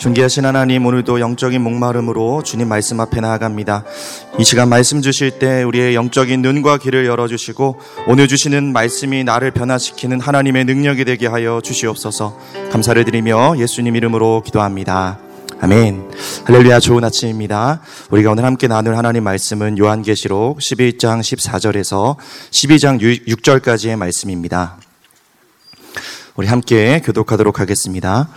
존귀하신 0.00 0.46
하나님 0.46 0.86
오늘도 0.86 1.20
영적인 1.20 1.60
목마름으로 1.60 2.42
주님 2.42 2.68
말씀 2.68 3.00
앞에 3.00 3.20
나아갑니다. 3.20 3.84
이 4.38 4.44
시간 4.44 4.70
말씀 4.70 5.02
주실 5.02 5.38
때 5.38 5.62
우리의 5.62 5.94
영적인 5.94 6.40
눈과 6.40 6.78
귀를 6.78 7.04
열어주시고 7.04 7.78
오늘 8.06 8.26
주시는 8.26 8.72
말씀이 8.72 9.24
나를 9.24 9.50
변화시키는 9.50 10.18
하나님의 10.18 10.64
능력이 10.64 11.04
되게 11.04 11.26
하여 11.26 11.60
주시옵소서 11.62 12.38
감사를 12.72 13.04
드리며 13.04 13.58
예수님 13.58 13.94
이름으로 13.94 14.42
기도합니다. 14.42 15.18
아멘. 15.60 16.10
할렐루야 16.46 16.80
좋은 16.80 17.04
아침입니다. 17.04 17.82
우리가 18.10 18.30
오늘 18.30 18.46
함께 18.46 18.68
나눌 18.68 18.96
하나님 18.96 19.24
말씀은 19.24 19.76
요한계시록 19.76 20.60
11장 20.60 21.20
14절에서 21.20 22.16
12장 22.50 22.98
6절까지의 23.26 23.96
말씀입니다. 23.96 24.78
우리 26.36 26.46
함께 26.46 27.02
교독하도록 27.04 27.60
하겠습니다. 27.60 28.30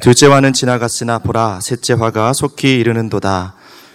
둘째 0.00 0.26
화는 0.26 0.52
지나갔으나 0.52 1.18
보라 1.18 1.60
셋째 1.62 1.94
화가 1.94 2.34
속히 2.34 2.78
이르는도다. 2.78 3.54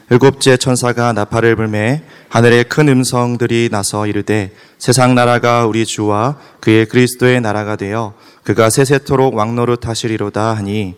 일곱째 0.10 0.58
천사가 0.58 1.14
나팔을 1.14 1.55
불매 1.55 2.04
하늘에 2.27 2.64
큰 2.64 2.90
음성들이 2.90 3.70
나서 3.72 4.08
이르되 4.08 4.52
세상 4.77 5.16
나라가 5.16 5.66
우리 5.66 5.86
주와 5.86 6.38
그의 6.60 6.88
그리스도의 6.88 7.40
나라가 7.40 7.77
되어 7.77 8.14
그가 8.44 8.70
세세토록 8.70 9.36
왕노릇 9.36 9.88
하시리로다 9.88 10.54
하니 10.54 10.96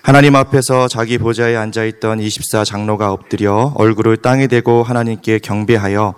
하나님 0.00 0.34
앞에서 0.34 0.88
자기 0.88 1.18
보좌에 1.18 1.56
앉아 1.56 1.84
있던 1.84 2.20
24 2.20 2.64
장로가 2.64 3.12
엎드려 3.12 3.74
얼굴을 3.74 4.18
땅에 4.18 4.46
대고 4.46 4.82
하나님께 4.82 5.40
경배하여 5.40 6.14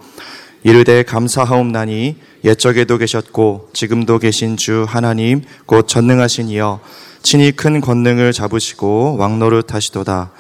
이르되 0.62 1.02
감사하옵나니 1.02 2.16
옛적에도 2.45 2.98
계셨고 2.98 3.70
지금도 3.73 4.19
계신 4.19 4.56
주 4.56 4.84
하나님 4.88 5.42
곧 5.66 5.87
전능하신 5.87 6.48
이여 6.48 6.80
친히 7.23 7.52
큰 7.52 7.80
권능을 7.80 8.32
잡으시고 8.32 9.16
왕노릇 9.19 9.74
하시도다. 9.74 10.32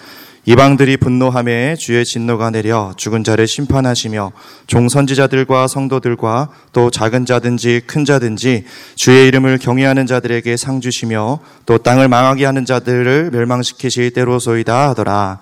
이방들이 0.48 0.96
분노함에 0.98 1.74
주의 1.74 2.04
진노가 2.04 2.50
내려 2.50 2.92
죽은 2.96 3.24
자를 3.24 3.48
심판하시며 3.48 4.30
종 4.68 4.88
선지자들과 4.88 5.66
성도들과 5.66 6.50
또 6.72 6.88
작은 6.88 7.26
자든지 7.26 7.82
큰 7.84 8.04
자든지 8.04 8.64
주의 8.94 9.26
이름을 9.26 9.58
경외하는 9.58 10.06
자들에게 10.06 10.56
상 10.56 10.80
주시며 10.80 11.40
또 11.66 11.78
땅을 11.78 12.06
망하게 12.06 12.44
하는 12.44 12.64
자들을 12.64 13.30
멸망시키실 13.32 14.12
때로소이다 14.12 14.90
하더라. 14.90 15.40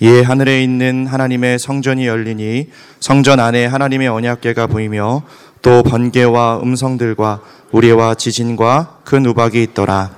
이에 0.00 0.22
하늘에 0.22 0.62
있는 0.62 1.06
하나님의 1.06 1.58
성전이 1.58 2.06
열리니 2.06 2.70
성전 3.00 3.40
안에 3.40 3.66
하나님의 3.66 4.08
언약궤가 4.08 4.66
보이며 4.66 5.24
또 5.60 5.82
번개와 5.82 6.60
음성들과 6.62 7.42
우리와 7.70 8.14
지진과 8.14 9.00
큰 9.04 9.26
우박이 9.26 9.62
있더라. 9.62 10.17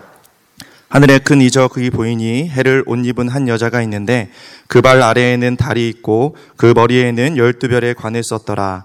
하늘에 0.90 1.18
큰 1.20 1.40
이적이 1.40 1.90
보이니 1.90 2.48
해를 2.48 2.82
옷 2.84 3.06
입은 3.06 3.28
한 3.28 3.46
여자가 3.46 3.80
있는데 3.82 4.28
그 4.66 4.82
발 4.82 5.00
아래에는 5.02 5.56
달이 5.56 5.88
있고 5.88 6.36
그 6.56 6.72
머리에는 6.74 7.36
열두 7.36 7.68
별의 7.68 7.94
관을 7.94 8.24
썼더라. 8.24 8.84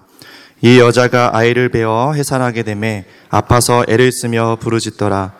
이 0.62 0.78
여자가 0.78 1.36
아이를 1.36 1.68
베어 1.68 2.12
해산하게 2.14 2.62
되매 2.62 3.04
아파서 3.28 3.84
애를 3.88 4.12
쓰며 4.12 4.56
부르짖더라. 4.60 5.32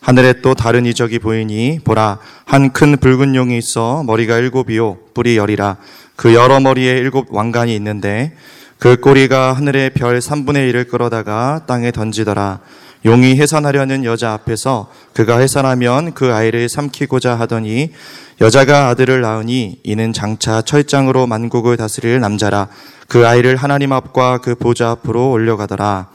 하늘에 0.00 0.40
또 0.40 0.54
다른 0.54 0.86
이적이 0.86 1.18
보이니 1.18 1.80
보라 1.84 2.18
한 2.46 2.70
큰 2.72 2.96
붉은 2.96 3.34
용이 3.34 3.56
있어 3.58 4.02
머리가 4.04 4.38
일곱이요 4.38 4.98
뿔이 5.14 5.36
열이라 5.36 5.76
그 6.16 6.34
여러 6.34 6.58
머리에 6.60 6.92
일곱 6.96 7.26
왕관이 7.34 7.74
있는데 7.76 8.32
그 8.78 8.96
꼬리가 8.96 9.52
하늘의 9.52 9.90
별 9.90 10.18
3분의 10.18 10.72
1을 10.72 10.88
끌어다가 10.88 11.64
땅에 11.66 11.90
던지더라. 11.90 12.60
용이 13.04 13.36
해산하려는 13.36 14.04
여자 14.04 14.32
앞에서 14.32 14.90
그가 15.12 15.38
해산하면 15.38 16.14
그 16.14 16.32
아이를 16.32 16.68
삼키고자 16.68 17.38
하더니 17.38 17.92
여자가 18.40 18.88
아들을 18.88 19.20
낳으니 19.20 19.78
이는 19.82 20.12
장차 20.12 20.62
철장으로 20.62 21.26
만국을 21.26 21.76
다스릴 21.76 22.18
남자라. 22.20 22.68
그 23.06 23.26
아이를 23.26 23.56
하나님 23.56 23.92
앞과 23.92 24.38
그 24.38 24.54
보좌 24.54 24.90
앞으로 24.90 25.30
올려가더라. 25.30 26.08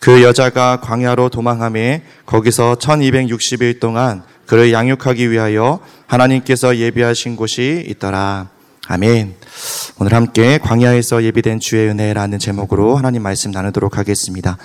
그 0.00 0.22
여자가 0.22 0.80
광야로 0.80 1.28
도망함에 1.28 2.04
거기서 2.24 2.76
1260일 2.76 3.80
동안 3.80 4.22
그를 4.46 4.72
양육하기 4.72 5.30
위하여 5.30 5.80
하나님께서 6.06 6.76
예비하신 6.76 7.36
곳이 7.36 7.84
있더라 7.88 8.48
아멘. 8.90 9.34
오늘 9.98 10.14
함께 10.14 10.56
광야에서 10.56 11.22
예비된 11.22 11.60
주의 11.60 11.90
은혜라는 11.90 12.38
제목으로 12.38 12.96
하나님 12.96 13.22
말씀 13.22 13.50
나누도록 13.50 13.98
하겠습니다. 13.98 14.56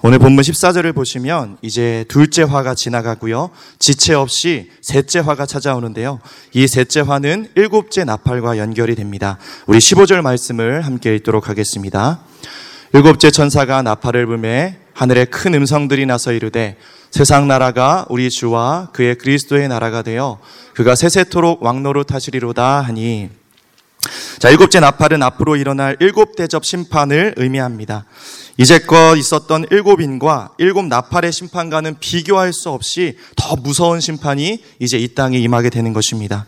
오늘 0.00 0.18
본문 0.18 0.42
14절을 0.42 0.94
보시면 0.94 1.58
이제 1.60 2.06
둘째 2.08 2.44
화가 2.44 2.74
지나가고요. 2.74 3.50
지체 3.78 4.14
없이 4.14 4.70
셋째 4.80 5.18
화가 5.18 5.44
찾아오는데요. 5.44 6.20
이 6.54 6.66
셋째 6.66 7.00
화는 7.00 7.50
일곱째 7.54 8.04
나팔과 8.04 8.56
연결이 8.56 8.94
됩니다. 8.94 9.36
우리 9.66 9.76
15절 9.76 10.22
말씀을 10.22 10.80
함께 10.80 11.14
읽도록 11.14 11.50
하겠습니다. 11.50 12.20
일곱째 12.94 13.30
천사가 13.30 13.82
나팔을 13.82 14.24
불매 14.24 14.78
하늘에 14.94 15.26
큰 15.26 15.52
음성들이 15.52 16.06
나서 16.06 16.32
이르되 16.32 16.78
세상 17.10 17.46
나라가 17.46 18.06
우리 18.08 18.30
주와 18.30 18.88
그의 18.94 19.16
그리스도의 19.16 19.68
나라가 19.68 20.00
되어 20.00 20.38
그가 20.72 20.94
세세토록 20.94 21.62
왕노릇 21.62 22.14
하시리로다 22.14 22.80
하니 22.80 23.28
자, 24.38 24.50
일곱째 24.50 24.80
나팔은 24.80 25.22
앞으로 25.22 25.56
일어날 25.56 25.96
일곱 26.00 26.36
대접 26.36 26.64
심판을 26.64 27.34
의미합니다. 27.36 28.04
이제껏 28.58 29.18
있었던 29.18 29.66
일곱 29.70 30.00
인과 30.00 30.50
일곱 30.58 30.86
나팔의 30.86 31.30
심판과는 31.30 31.96
비교할 32.00 32.52
수 32.52 32.70
없이 32.70 33.18
더 33.36 33.54
무서운 33.56 34.00
심판이 34.00 34.62
이제 34.78 34.98
이 34.98 35.14
땅에 35.14 35.38
임하게 35.38 35.70
되는 35.70 35.92
것입니다. 35.92 36.46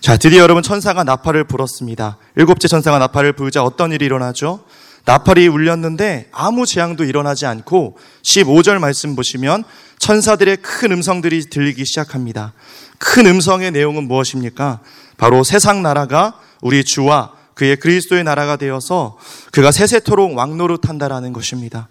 자, 0.00 0.16
드디어 0.16 0.40
여러분 0.42 0.62
천사가 0.62 1.04
나팔을 1.04 1.44
불었습니다. 1.44 2.16
일곱째 2.36 2.66
천사가 2.66 2.98
나팔을 2.98 3.34
불자 3.34 3.62
어떤 3.62 3.92
일이 3.92 4.06
일어나죠? 4.06 4.64
나팔이 5.04 5.48
울렸는데 5.48 6.28
아무 6.32 6.66
재앙도 6.66 7.04
일어나지 7.04 7.46
않고 7.46 7.98
15절 8.22 8.78
말씀 8.78 9.16
보시면 9.16 9.64
천사들의 9.98 10.58
큰 10.58 10.92
음성들이 10.92 11.50
들리기 11.50 11.84
시작합니다. 11.84 12.52
큰 12.98 13.26
음성의 13.26 13.70
내용은 13.70 14.08
무엇입니까? 14.08 14.80
바로 15.16 15.44
세상 15.44 15.82
나라가 15.82 16.38
우리 16.60 16.84
주와 16.84 17.32
그의 17.54 17.76
그리스도의 17.76 18.24
나라가 18.24 18.56
되어서 18.56 19.18
그가 19.52 19.70
세세토록 19.70 20.36
왕노릇 20.36 20.88
한다라는 20.88 21.32
것입니다. 21.32 21.88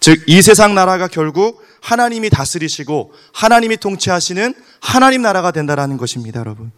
즉, 0.00 0.22
이 0.26 0.42
세상 0.42 0.74
나라가 0.74 1.08
결국 1.08 1.62
하나님이 1.80 2.30
다스리시고 2.30 3.12
하나님이 3.32 3.76
통치하시는 3.76 4.54
하나님 4.80 5.22
나라가 5.22 5.50
된다라는 5.50 5.96
것입니다, 5.96 6.40
여러분. 6.40 6.72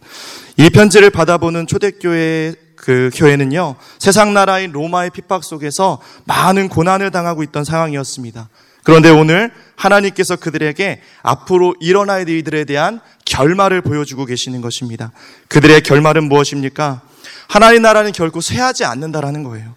이 0.57 0.69
편지를 0.69 1.09
받아보는 1.09 1.67
초대교회 1.67 2.55
그 2.75 3.09
교회는요, 3.13 3.75
세상 3.99 4.33
나라인 4.33 4.71
로마의 4.71 5.09
핍박 5.09 5.43
속에서 5.43 5.99
많은 6.25 6.69
고난을 6.69 7.11
당하고 7.11 7.43
있던 7.43 7.63
상황이었습니다. 7.63 8.49
그런데 8.83 9.09
오늘 9.09 9.51
하나님께서 9.75 10.37
그들에게 10.37 11.01
앞으로 11.21 11.75
일어나야 11.81 12.23
될 12.23 12.37
이들에 12.37 12.63
대한 12.63 13.01
결말을 13.25 13.81
보여주고 13.81 14.25
계시는 14.25 14.61
것입니다. 14.61 15.11
그들의 15.49 15.81
결말은 15.81 16.29
무엇입니까? 16.29 17.01
하나님 17.47 17.81
나라는 17.81 18.11
결코 18.11 18.41
쇠하지 18.41 18.85
않는다라는 18.85 19.43
거예요. 19.43 19.75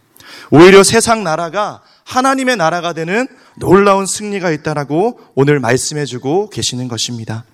오히려 0.50 0.82
세상 0.82 1.22
나라가 1.22 1.80
하나님의 2.04 2.56
나라가 2.56 2.92
되는 2.92 3.28
놀라운 3.56 4.06
승리가 4.06 4.50
있다라고 4.50 5.20
오늘 5.34 5.60
말씀해 5.60 6.04
주고 6.04 6.50
계시는 6.50 6.88
것입니다. 6.88 7.44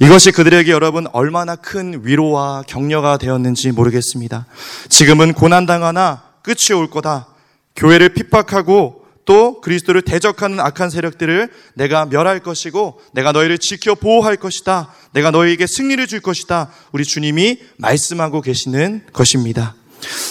이것이 0.00 0.32
그들에게 0.32 0.70
여러분 0.70 1.06
얼마나 1.12 1.56
큰 1.56 2.02
위로와 2.04 2.64
격려가 2.66 3.16
되었는지 3.16 3.72
모르겠습니다. 3.72 4.46
지금은 4.88 5.32
고난당하나 5.32 6.22
끝이 6.42 6.78
올 6.78 6.90
거다. 6.90 7.28
교회를 7.74 8.10
핍박하고 8.10 9.05
또 9.26 9.60
그리스도를 9.60 10.02
대적하는 10.02 10.60
악한 10.60 10.88
세력들을 10.88 11.50
내가 11.74 12.06
멸할 12.06 12.40
것이고 12.40 13.00
내가 13.12 13.32
너희를 13.32 13.58
지켜 13.58 13.94
보호할 13.94 14.36
것이다. 14.36 14.88
내가 15.12 15.30
너희에게 15.32 15.66
승리를 15.66 16.06
줄 16.06 16.20
것이다. 16.20 16.70
우리 16.92 17.04
주님이 17.04 17.58
말씀하고 17.76 18.40
계시는 18.40 19.02
것입니다. 19.12 19.74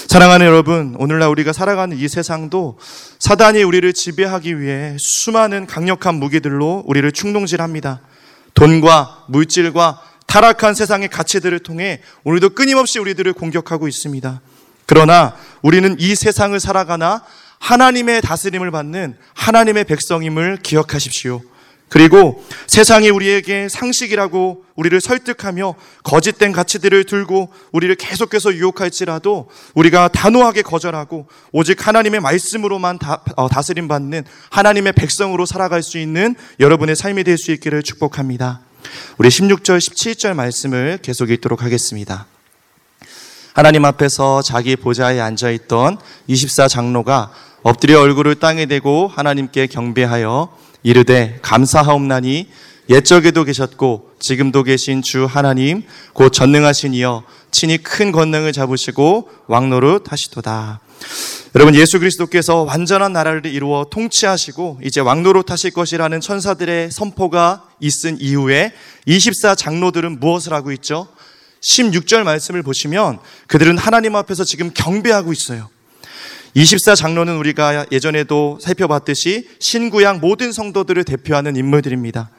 사랑하는 0.07 0.45
여러분, 0.45 0.95
오늘날 0.97 1.29
우리가 1.29 1.51
살아가는 1.51 1.97
이 1.97 2.07
세상도 2.07 2.79
사단이 3.19 3.63
우리를 3.63 3.91
지배하기 3.91 4.61
위해 4.61 4.95
수많은 4.97 5.67
강력한 5.67 6.15
무기들로 6.15 6.83
우리를 6.87 7.11
충동질합니다. 7.11 8.01
돈과 8.53 9.25
물질과 9.27 10.01
타락한 10.27 10.73
세상의 10.73 11.09
가치들을 11.09 11.59
통해 11.59 12.01
오늘도 12.23 12.51
끊임없이 12.51 12.99
우리들을 12.99 13.33
공격하고 13.33 13.89
있습니다. 13.89 14.41
그러나 14.85 15.35
우리는 15.61 15.95
이 15.99 16.15
세상을 16.15 16.57
살아가나 16.59 17.23
하나님의 17.65 18.21
다스림을 18.21 18.69
받는 18.69 19.17
하나님의 19.33 19.85
백성임을 19.85 20.59
기억하십시오. 20.61 21.41
그리고 21.89 22.43
세상이 22.67 23.09
우리에게 23.09 23.69
상식이라고 23.69 24.65
우리를 24.75 25.01
설득하며 25.01 25.73
거짓된 26.03 26.51
가치들을 26.51 27.05
들고 27.05 27.51
우리를 27.71 27.95
계속해서 27.95 28.53
유혹할지라도 28.53 29.49
우리가 29.73 30.09
단호하게 30.09 30.61
거절하고 30.61 31.27
오직 31.51 31.87
하나님의 31.87 32.19
말씀으로만 32.19 32.99
다, 32.99 33.23
어, 33.35 33.49
다스림 33.49 33.87
받는 33.87 34.25
하나님의 34.51 34.93
백성으로 34.93 35.47
살아갈 35.47 35.81
수 35.81 35.97
있는 35.97 36.35
여러분의 36.59 36.95
삶이 36.95 37.23
될 37.23 37.37
수 37.37 37.51
있기를 37.51 37.81
축복합니다. 37.81 38.61
우리 39.17 39.29
16절, 39.29 39.79
17절 39.79 40.33
말씀을 40.35 40.99
계속 41.01 41.31
읽도록 41.31 41.63
하겠습니다. 41.63 42.27
하나님 43.55 43.85
앞에서 43.85 44.41
자기 44.41 44.75
보좌에 44.75 45.21
앉아 45.21 45.49
있던 45.51 45.97
24 46.27 46.67
장로가 46.67 47.31
엎드려 47.65 47.99
얼굴을 47.99 48.35
땅에 48.35 48.67
대고 48.67 49.07
하나님께 49.07 49.65
경배하여 49.65 50.55
이르되 50.83 51.39
감사하옵나니 51.41 52.47
옛적에도 52.91 53.43
계셨고 53.43 54.11
지금도 54.19 54.61
계신 54.61 55.01
주 55.01 55.25
하나님 55.25 55.81
곧 56.13 56.29
전능하신 56.29 56.93
이여 56.93 57.23
친히 57.49 57.79
큰 57.79 58.11
권능을 58.11 58.53
잡으시고 58.53 59.29
왕노릇 59.47 60.11
하시도다. 60.11 60.79
여러분 61.55 61.73
예수 61.73 61.97
그리스도께서 61.97 62.61
완전한 62.61 63.13
나라를 63.13 63.47
이루어 63.47 63.87
통치하시고 63.89 64.81
이제 64.83 65.01
왕노릇 65.01 65.49
하실 65.49 65.71
것이라는 65.71 66.21
천사들의 66.21 66.91
선포가 66.91 67.63
있은 67.79 68.21
이후에 68.21 68.73
24 69.07 69.55
장로들은 69.55 70.19
무엇을 70.19 70.53
하고 70.53 70.71
있죠? 70.73 71.07
16절 71.63 72.21
말씀을 72.25 72.61
보시면 72.61 73.17
그들은 73.47 73.79
하나님 73.79 74.15
앞에서 74.15 74.43
지금 74.43 74.69
경배하고 74.71 75.33
있어요. 75.33 75.69
24 76.55 76.95
장로는 76.95 77.35
우리가 77.35 77.85
예전에도 77.91 78.57
살펴봤듯이 78.61 79.47
신구약 79.59 80.19
모든 80.19 80.53
성도들을 80.53 81.03
대표하는 81.03 81.57
인물들입니다. 81.57 82.29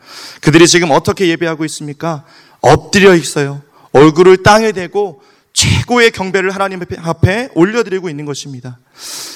그들이 0.41 0.67
지금 0.67 0.91
어떻게 0.91 1.29
예배하고 1.29 1.67
있습니까? 1.67 2.25
엎드려 2.63 3.15
있어요. 3.15 3.61
얼굴을 3.93 4.43
땅에 4.43 4.73
대고 4.73 5.21
최고의 5.57 6.11
경배를 6.11 6.51
하나님 6.51 6.83
앞에 7.03 7.49
올려드리고 7.55 8.11
있는 8.11 8.27
것입니다. 8.27 8.79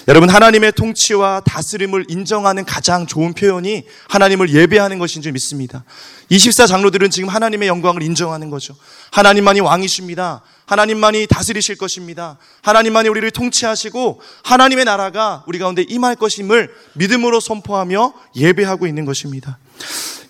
여러분, 0.06 0.28
하나님의 0.28 0.72
통치와 0.72 1.40
다스림을 1.46 2.04
인정하는 2.08 2.66
가장 2.66 3.06
좋은 3.06 3.32
표현이 3.32 3.84
하나님을 4.06 4.50
예배하는 4.52 4.98
것인 4.98 5.22
줄 5.22 5.32
믿습니다. 5.32 5.82
24 6.28 6.66
장로들은 6.66 7.08
지금 7.08 7.30
하나님의 7.30 7.68
영광을 7.68 8.02
인정하는 8.02 8.50
거죠. 8.50 8.76
하나님만이 9.12 9.60
왕이십니다. 9.60 10.42
하나님만이 10.66 11.26
다스리실 11.26 11.78
것입니다. 11.78 12.36
하나님만이 12.60 13.08
우리를 13.08 13.30
통치하시고 13.30 14.20
하나님의 14.44 14.84
나라가 14.84 15.42
우리 15.46 15.58
가운데 15.58 15.82
임할 15.88 16.16
것임을 16.16 16.70
믿음으로 16.96 17.40
선포하며 17.40 18.12
예배하고 18.36 18.86
있는 18.86 19.06
것입니다. 19.06 19.58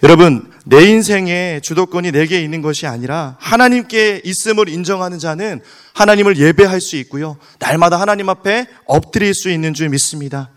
여러분, 0.02 0.50
내 0.64 0.84
인생에 0.84 1.60
주도권이 1.62 2.12
내게 2.12 2.42
있는 2.42 2.62
것이 2.62 2.86
아니라 2.86 3.36
하나님께 3.38 4.22
있음을 4.24 4.68
인정하는 4.68 5.18
자는 5.18 5.60
하나님을 5.92 6.38
예배할 6.38 6.80
수 6.80 6.96
있고요. 6.96 7.36
날마다 7.58 8.00
하나님 8.00 8.30
앞에 8.30 8.66
엎드릴 8.86 9.34
수 9.34 9.50
있는 9.50 9.74
줄 9.74 9.90
믿습니다. 9.90 10.48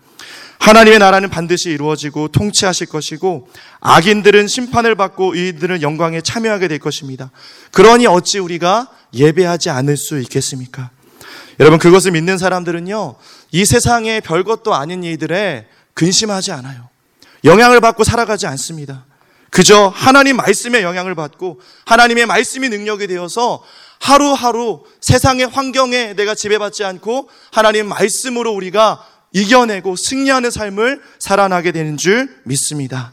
하나님의 0.60 0.98
나라는 0.98 1.28
반드시 1.28 1.68
이루어지고 1.68 2.28
통치하실 2.28 2.86
것이고 2.86 3.48
악인들은 3.80 4.46
심판을 4.46 4.94
받고 4.94 5.34
이들은 5.34 5.82
영광에 5.82 6.22
참여하게 6.22 6.68
될 6.68 6.78
것입니다. 6.78 7.30
그러니 7.70 8.06
어찌 8.06 8.38
우리가 8.38 8.88
예배하지 9.12 9.68
않을 9.68 9.98
수 9.98 10.18
있겠습니까? 10.20 10.90
여러분 11.60 11.78
그것을 11.78 12.12
믿는 12.12 12.38
사람들은요. 12.38 13.16
이 13.52 13.64
세상의 13.66 14.22
별것도 14.22 14.74
아닌 14.74 15.04
이들에 15.04 15.66
근심하지 15.92 16.52
않아요. 16.52 16.88
영향을 17.44 17.82
받고 17.82 18.04
살아가지 18.04 18.46
않습니다. 18.46 19.04
그저 19.54 19.86
하나님 19.94 20.36
말씀의 20.36 20.82
영향을 20.82 21.14
받고 21.14 21.60
하나님의 21.86 22.26
말씀이 22.26 22.68
능력이 22.70 23.06
되어서 23.06 23.62
하루하루 24.00 24.82
세상의 25.00 25.46
환경에 25.46 26.14
내가 26.14 26.34
지배받지 26.34 26.82
않고 26.82 27.28
하나님 27.52 27.88
말씀으로 27.88 28.50
우리가 28.50 29.06
이겨내고 29.32 29.94
승리하는 29.94 30.50
삶을 30.50 31.00
살아나게 31.20 31.70
되는 31.70 31.96
줄 31.96 32.34
믿습니다. 32.42 33.12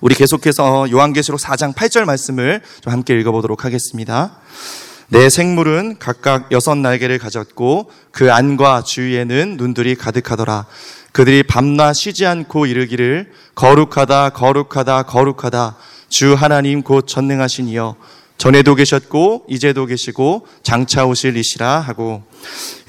우리 0.00 0.14
계속해서 0.14 0.90
요한계시록 0.90 1.38
4장 1.38 1.74
8절 1.74 2.06
말씀을 2.06 2.62
좀 2.80 2.94
함께 2.94 3.12
읽어보도록 3.20 3.66
하겠습니다. 3.66 4.38
내 5.08 5.28
생물은 5.28 5.98
각각 5.98 6.50
여섯 6.50 6.76
날개를 6.76 7.18
가졌고 7.18 7.90
그 8.10 8.32
안과 8.32 8.82
주위에는 8.82 9.58
눈들이 9.58 9.96
가득하더라. 9.96 10.64
그들이 11.16 11.44
밤낮 11.44 11.94
쉬지 11.94 12.26
않고 12.26 12.66
이르기를 12.66 13.32
거룩하다 13.54 14.28
거룩하다 14.28 15.04
거룩하다 15.04 15.78
주 16.10 16.34
하나님 16.34 16.82
곧 16.82 17.06
전능하신 17.08 17.68
이여 17.68 17.96
전에도 18.36 18.74
계셨고 18.74 19.46
이제도 19.48 19.86
계시고 19.86 20.46
장차 20.62 21.06
오실 21.06 21.38
이시라 21.38 21.80
하고 21.80 22.22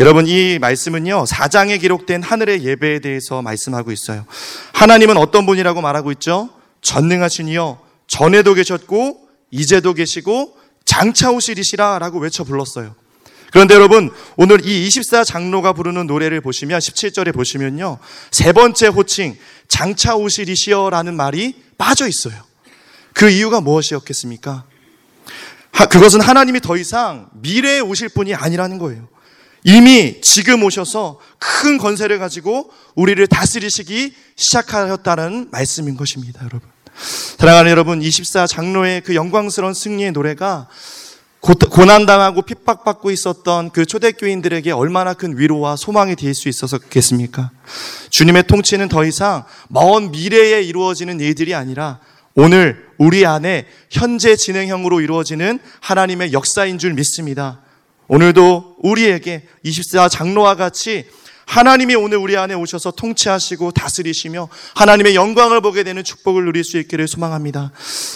여러분 0.01 0.27
이 0.27 0.59
말씀은요 0.59 1.25
사장에 1.25 1.77
기록된 1.77 2.21
하늘의 2.21 2.65
예배에 2.65 3.00
대해서 3.00 3.41
말씀하고 3.41 3.94
있어요. 3.94 4.25
하나님은 4.74 5.15
어떤 5.15 5.45
분이라고 5.45 5.79
말하고 5.79 6.12
있죠? 6.12 6.50
전능하신 6.81 7.47
이여 7.47 7.79
전에도 8.07 8.56
계셨고 8.56 9.21
이제도 9.51 9.94
계시고 9.94 10.57
장차 10.83 11.31
오실 11.31 11.59
이시라라고 11.59 12.19
외쳐 12.19 12.44
불렀어요. 12.44 12.94
그런데 13.51 13.75
여러분 13.75 14.11
오늘 14.35 14.65
이 14.65 14.88
24 14.88 15.23
장로가 15.23 15.73
부르는 15.73 16.07
노래를 16.07 16.41
보시면 16.41 16.79
17절에 16.79 17.33
보시면요 17.33 17.97
세 18.31 18.51
번째 18.51 18.88
호칭 18.88 19.38
장차 19.67 20.15
오실 20.15 20.49
이시여라는 20.49 21.15
말이 21.15 21.55
빠져 21.77 22.07
있어요. 22.07 22.35
그 23.13 23.29
이유가 23.29 23.61
무엇이었겠습니까? 23.61 24.65
그것은 25.89 26.21
하나님이 26.21 26.59
더 26.59 26.75
이상 26.75 27.29
미래에 27.33 27.79
오실 27.79 28.09
분이 28.09 28.33
아니라는 28.33 28.77
거예요. 28.77 29.07
이미 29.63 30.21
지금 30.21 30.63
오셔서 30.63 31.19
큰 31.39 31.77
권세를 31.77 32.19
가지고 32.19 32.71
우리를 32.95 33.25
다스리시기 33.27 34.13
시작하였다는 34.35 35.50
말씀인 35.51 35.97
것입니다, 35.97 36.41
여러분. 36.41 36.61
사랑하는 37.38 37.69
여러분, 37.69 38.01
24 38.01 38.47
장로의 38.47 39.01
그 39.01 39.13
영광스러운 39.13 39.73
승리의 39.73 40.13
노래가 40.13 40.67
고난당하고 41.42 42.42
핍박받고 42.42 43.12
있었던 43.12 43.69
그 43.69 43.86
초대교인들에게 43.86 44.72
얼마나 44.72 45.13
큰 45.13 45.38
위로와 45.38 45.75
소망이 45.75 46.16
될 46.16 46.34
수 46.34 46.50
있었겠습니까? 46.50 47.51
주님의 48.10 48.48
통치는 48.48 48.89
더 48.89 49.06
이상 49.06 49.45
먼 49.69 50.12
미래에 50.12 50.62
이루어지는 50.62 51.19
일들이 51.19 51.56
아니라 51.56 52.00
오늘 52.36 52.88
우리 52.98 53.25
안에 53.25 53.66
현재 53.89 54.36
진행형으로 54.36 55.01
이루어지는 55.01 55.60
하나님의 55.81 56.34
역사인 56.34 56.80
줄 56.80 56.94
믿습니다. 56.94 57.62
오늘도 58.07 58.78
우리에게 58.80 59.48
24 59.63 60.10
장로와 60.10 60.56
같이 60.56 61.06
하나님이 61.47 61.95
오늘 61.95 62.17
우리 62.17 62.38
안에 62.38 62.53
오셔서 62.53 62.91
통치하시고 62.91 63.71
다스리시며 63.71 64.49
하나님의 64.75 65.15
영광을 65.15 65.61
보게 65.61 65.83
되는 65.83 66.03
축복을 66.03 66.44
누릴 66.44 66.63
수 66.63 66.77
있기를 66.77 67.07
소망합니다. 67.07 67.71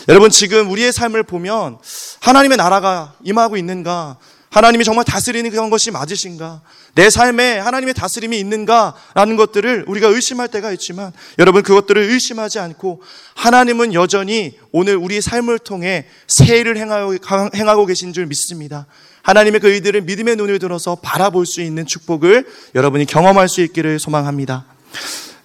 여러분 0.09 0.29
지금 0.29 0.69
우리의 0.69 0.91
삶을 0.91 1.23
보면 1.23 1.79
하나님의 2.19 2.57
나라가 2.57 3.13
임하고 3.23 3.55
있는가? 3.57 4.17
하나님이 4.51 4.83
정말 4.83 5.05
다스리는 5.05 5.49
그런 5.49 5.69
것이 5.69 5.91
맞으신가? 5.91 6.61
내 6.95 7.09
삶에 7.09 7.57
하나님의 7.59 7.93
다스림이 7.93 8.37
있는가? 8.37 8.93
라는 9.13 9.37
것들을 9.37 9.85
우리가 9.87 10.09
의심할 10.09 10.49
때가 10.49 10.73
있지만 10.73 11.13
여러분 11.39 11.63
그것들을 11.63 12.01
의심하지 12.01 12.59
않고 12.59 13.01
하나님은 13.35 13.93
여전히 13.93 14.57
오늘 14.73 14.97
우리 14.97 15.21
삶을 15.21 15.59
통해 15.59 16.05
세일을 16.27 16.75
행하고, 16.75 17.15
행하고 17.55 17.85
계신 17.85 18.11
줄 18.11 18.25
믿습니다. 18.25 18.87
하나님의 19.23 19.61
그 19.61 19.71
의들을 19.71 20.01
믿음의 20.01 20.35
눈을 20.35 20.59
들어서 20.59 20.95
바라볼 20.95 21.45
수 21.45 21.61
있는 21.61 21.85
축복을 21.85 22.45
여러분이 22.75 23.05
경험할 23.05 23.47
수 23.47 23.61
있기를 23.61 23.99
소망합니다. 23.99 24.65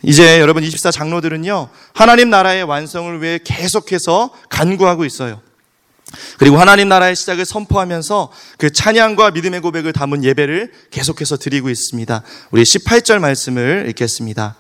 이제 0.03 0.41
여러분 0.41 0.65
24 0.65 0.91
장로들은요, 0.91 1.69
하나님 1.93 2.29
나라의 2.31 2.65
완성을 2.65 3.23
위해 3.23 3.39
계속해서 3.45 4.35
간구하고 4.49 5.05
있어요. 5.05 5.41
그리고 6.39 6.59
하나님 6.59 6.89
나라의 6.89 7.17
시작을 7.17 7.45
선포하면서 7.45 8.33
그 8.59 8.71
찬양과 8.71 9.33
믿음의 9.33 9.61
고백을 9.61 9.93
담은 9.93 10.25
예배를 10.25 10.73
계속해서 10.91 11.37
드리고 11.37 11.71
있습니다. 11.71 12.23
우리 12.51 12.63
18절 12.63 13.19
말씀을 13.19 13.87
읽겠습니다. 13.91 14.57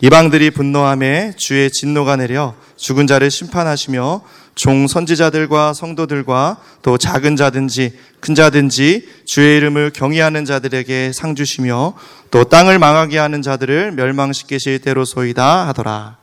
이방들이 0.00 0.50
분노함에 0.50 1.34
주의 1.36 1.70
진노가 1.70 2.16
내려 2.16 2.54
죽은 2.76 3.06
자를 3.06 3.30
심판하시며 3.30 4.22
종 4.54 4.86
선지자들과 4.86 5.74
성도들과 5.74 6.58
또 6.82 6.98
작은 6.98 7.36
자든지 7.36 7.98
큰 8.20 8.34
자든지 8.34 9.08
주의 9.26 9.56
이름을 9.56 9.90
경외하는 9.90 10.44
자들에게 10.44 11.12
상 11.14 11.34
주시며 11.34 11.94
또 12.30 12.44
땅을 12.44 12.78
망하게 12.78 13.18
하는 13.18 13.42
자들을 13.42 13.92
멸망시키실 13.92 14.80
때로소이다 14.80 15.68
하더라. 15.68 16.19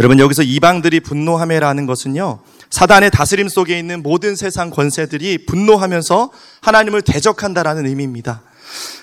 여러분 0.00 0.18
여기서 0.18 0.42
이방들이 0.42 1.00
분노함에라는 1.00 1.84
것은요. 1.84 2.40
사단의 2.70 3.10
다스림 3.10 3.48
속에 3.50 3.78
있는 3.78 4.02
모든 4.02 4.34
세상 4.34 4.70
권세들이 4.70 5.44
분노하면서 5.44 6.30
하나님을 6.62 7.02
대적한다라는 7.02 7.84
의미입니다. 7.84 8.40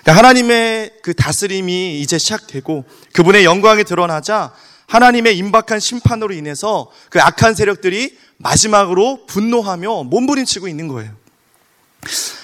그러니까 0.02 0.18
하나님의 0.18 0.94
그 1.04 1.14
다스림이 1.14 2.02
이제 2.02 2.18
시작되고 2.18 2.86
그분의 3.14 3.46
영광이 3.46 3.84
드러나자 3.84 4.52
하나님의 4.88 5.38
임박한 5.38 5.80
심판으로 5.80 6.34
인해서 6.34 6.90
그 7.12 7.22
악한 7.22 7.54
세력들이 7.54 8.18
마지막으로 8.38 9.28
분노하며 9.28 10.06
몸부림치고 10.06 10.68
있는 10.68 10.88
거예요. 10.88 11.12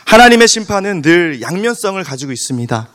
하나님의 0.05 0.48
심판은 0.48 1.01
늘 1.01 1.41
양면성을 1.41 2.03
가지고 2.03 2.31
있습니다. 2.31 2.88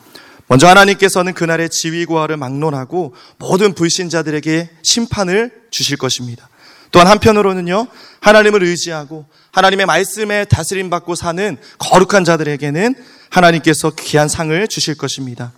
먼저 0.48 0.66
하나님께서는 0.66 1.34
그날의 1.34 1.68
지위고하를 1.68 2.36
막론하고 2.36 3.14
모든 3.38 3.74
불신자들에게 3.74 4.70
심판을 4.82 5.52
주실 5.70 5.96
것입니다. 5.96 6.48
또한 6.90 7.06
한편으로는요, 7.06 7.86
하나님을 8.20 8.62
의지하고 8.62 9.26
하나님의 9.52 9.86
말씀에 9.86 10.46
다스림 10.46 10.88
받고 10.88 11.14
사는 11.14 11.56
거룩한 11.78 12.24
자들에게는 12.24 12.94
하나님께서 13.30 13.90
귀한 13.90 14.26
상을 14.26 14.66
주실 14.68 14.96
것입니다. 14.96 15.52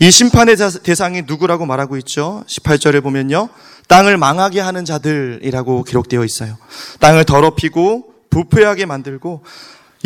이 0.00 0.10
심판의 0.10 0.56
대상이 0.82 1.22
누구라고 1.26 1.64
말하고 1.64 1.96
있죠? 1.98 2.44
18절에 2.46 3.02
보면요. 3.02 3.48
땅을 3.88 4.18
망하게 4.18 4.60
하는 4.60 4.84
자들이라고 4.84 5.84
기록되어 5.84 6.24
있어요. 6.24 6.58
땅을 7.00 7.24
더럽히고 7.24 8.14
부패하게 8.28 8.84
만들고 8.84 9.44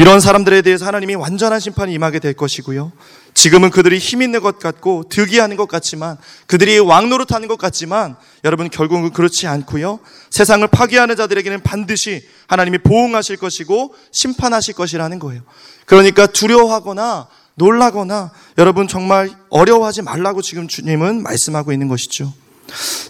이런 0.00 0.18
사람들에 0.18 0.62
대해서 0.62 0.86
하나님이 0.86 1.14
완전한 1.14 1.60
심판이 1.60 1.92
임하게 1.92 2.20
될 2.20 2.32
것이고요. 2.32 2.90
지금은 3.34 3.68
그들이 3.68 3.98
힘 3.98 4.22
있는 4.22 4.40
것 4.40 4.58
같고 4.58 5.04
득이 5.10 5.38
하는 5.38 5.58
것 5.58 5.68
같지만 5.68 6.16
그들이 6.46 6.78
왕노릇 6.78 7.32
하는 7.32 7.48
것 7.48 7.58
같지만 7.58 8.16
여러분 8.42 8.70
결국은 8.70 9.10
그렇지 9.10 9.46
않고요. 9.46 10.00
세상을 10.30 10.66
파괴하는 10.68 11.16
자들에게는 11.16 11.62
반드시 11.62 12.26
하나님이 12.46 12.78
보응하실 12.78 13.36
것이고 13.36 13.94
심판하실 14.10 14.72
것이라는 14.72 15.18
거예요. 15.18 15.42
그러니까 15.84 16.26
두려워하거나 16.26 17.26
놀라거나 17.56 18.30
여러분 18.56 18.88
정말 18.88 19.28
어려워하지 19.50 20.00
말라고 20.00 20.40
지금 20.40 20.66
주님은 20.66 21.22
말씀하고 21.22 21.72
있는 21.72 21.88
것이죠. 21.88 22.32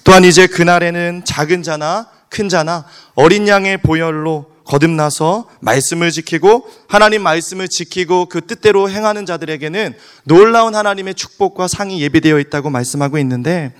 또한 0.02 0.24
이제 0.24 0.48
그날에는 0.48 1.24
작은 1.24 1.62
자나 1.62 2.08
큰 2.28 2.48
자나 2.48 2.84
어린 3.14 3.46
양의 3.46 3.80
보혈로 3.82 4.50
거듭나서 4.70 5.46
말씀을 5.58 6.12
지키고 6.12 6.64
하나님 6.86 7.22
말씀을 7.22 7.66
지키고 7.66 8.26
그 8.26 8.40
뜻대로 8.40 8.88
행하는 8.88 9.26
자들에게는 9.26 9.94
놀라운 10.22 10.76
하나님의 10.76 11.14
축복과 11.14 11.66
상이 11.66 12.00
예비되어 12.00 12.38
있다고 12.38 12.70
말씀하고 12.70 13.18
있는데 13.18 13.74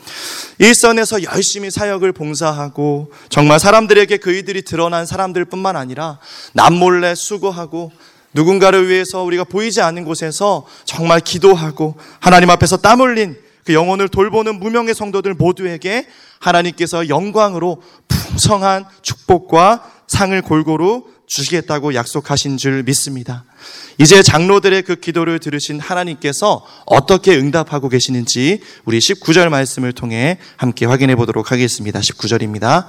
일선에서 0.59 1.23
열심히 1.23 1.71
사역을 1.71 2.11
봉사하고 2.11 3.13
정말 3.29 3.61
사람들에게 3.61 4.17
그이들이 4.17 4.63
드러난 4.63 5.07
사람들뿐만 5.07 5.77
아니라 5.77 6.19
남몰래 6.55 7.15
수고하고 7.15 7.93
누군가를 8.35 8.89
위해서 8.89 9.23
우리가 9.23 9.45
보이지 9.45 9.81
않는 9.81 10.05
곳에서 10.05 10.67
정말 10.85 11.21
기도하고 11.21 11.95
하나님 12.19 12.51
앞에서 12.51 12.79
땀 12.79 13.01
흘린 13.01 13.37
그 13.65 13.75
영혼을 13.75 14.09
돌보는 14.09 14.59
무명의 14.59 14.95
성도들 14.95 15.35
모두에게 15.35 16.07
하나님께서 16.41 17.09
영광으로 17.09 17.81
풍성한 18.09 18.87
축복과 19.03 20.00
상을 20.11 20.43
골고루 20.43 21.05
주시겠다고 21.29 21.95
약속하신 21.95 22.57
줄 22.57 22.83
믿습니다. 22.83 23.45
이제 23.97 24.25
장로들의 24.25 24.83
그 24.83 24.97
기도를 24.97 25.39
들으신 25.39 25.79
하나님께서 25.79 26.67
어떻게 26.85 27.37
응답하고 27.37 27.89
계시는지 27.89 28.61
우리 28.85 28.99
19절 28.99 29.51
말씀을 29.51 29.93
통해 29.93 30.39
함께 30.57 30.85
확인해 30.85 31.15
보도록 31.15 31.53
하겠습니다. 31.53 32.01
19절입니다. 32.01 32.87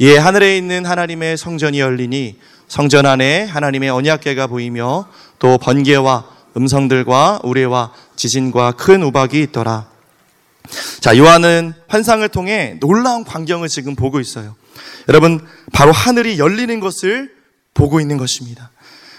예, 0.00 0.16
하늘에 0.16 0.58
있는 0.58 0.84
하나님의 0.84 1.36
성전이 1.36 1.78
열리니 1.78 2.36
성전 2.66 3.06
안에 3.06 3.44
하나님의 3.44 3.90
언약궤가 3.90 4.48
보이며 4.48 5.06
또 5.38 5.58
번개와 5.58 6.26
음성들과 6.56 7.42
우레와 7.44 7.92
지진과 8.16 8.72
큰 8.72 9.04
우박이 9.04 9.40
있더라. 9.40 9.86
자, 10.98 11.16
요한은 11.16 11.74
환상을 11.86 12.28
통해 12.30 12.76
놀라운 12.80 13.22
광경을 13.22 13.68
지금 13.68 13.94
보고 13.94 14.18
있어요. 14.18 14.56
여러분, 15.08 15.40
바로 15.72 15.92
하늘이 15.92 16.38
열리는 16.38 16.80
것을 16.80 17.32
보고 17.74 18.00
있는 18.00 18.16
것입니다. 18.16 18.70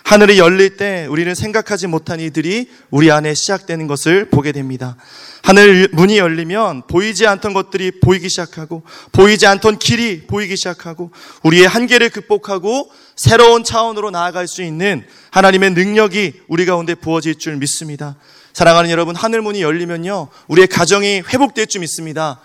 하늘이 0.07 0.39
열릴 0.39 0.77
때 0.77 1.05
우리는 1.09 1.35
생각하지 1.35 1.87
못한 1.87 2.21
이들이 2.21 2.69
우리 2.91 3.11
안에 3.11 3.33
시작되는 3.33 3.87
것을 3.87 4.29
보게 4.29 4.53
됩니다. 4.53 4.95
하늘 5.43 5.89
문이 5.91 6.17
열리면 6.17 6.83
보이지 6.87 7.27
않던 7.27 7.53
것들이 7.53 7.99
보이기 7.99 8.29
시작하고 8.29 8.83
보이지 9.11 9.45
않던 9.47 9.79
길이 9.79 10.25
보이기 10.25 10.55
시작하고 10.55 11.11
우리의 11.43 11.67
한계를 11.67 12.09
극복하고 12.09 12.89
새로운 13.17 13.65
차원으로 13.65 14.09
나아갈 14.09 14.47
수 14.47 14.63
있는 14.63 15.05
하나님의 15.31 15.71
능력이 15.71 16.41
우리 16.47 16.65
가운데 16.65 16.95
부어질 16.95 17.37
줄 17.37 17.57
믿습니다. 17.57 18.15
사랑하는 18.53 18.89
여러분, 18.89 19.13
하늘 19.13 19.41
문이 19.41 19.61
열리면요. 19.61 20.29
우리의 20.47 20.67
가정이 20.67 21.23
회복될 21.27 21.67
줄 21.67 21.81
믿습니다. 21.81 22.39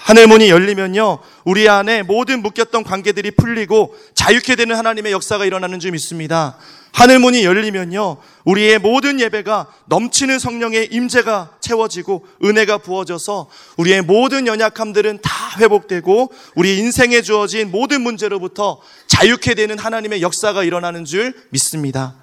하늘문이 0.00 0.48
열리면요, 0.48 1.18
우리 1.44 1.68
안에 1.68 2.02
모든 2.02 2.40
묶였던 2.42 2.84
관계들이 2.84 3.32
풀리고 3.32 3.94
자유케 4.14 4.56
되는 4.56 4.74
하나님의 4.74 5.12
역사가 5.12 5.44
일어나는 5.44 5.78
줄 5.78 5.92
믿습니다. 5.92 6.56
하늘문이 6.92 7.44
열리면요, 7.44 8.16
우리의 8.44 8.78
모든 8.78 9.20
예배가 9.20 9.66
넘치는 9.86 10.38
성령의 10.38 10.88
임재가 10.90 11.58
채워지고 11.60 12.26
은혜가 12.42 12.78
부어져서 12.78 13.48
우리의 13.76 14.02
모든 14.02 14.46
연약함들은 14.46 15.20
다 15.22 15.60
회복되고 15.60 16.32
우리 16.56 16.78
인생에 16.78 17.20
주어진 17.20 17.70
모든 17.70 18.00
문제로부터 18.00 18.80
자유케 19.06 19.54
되는 19.54 19.78
하나님의 19.78 20.22
역사가 20.22 20.64
일어나는 20.64 21.04
줄 21.04 21.34
믿습니다. 21.50 22.16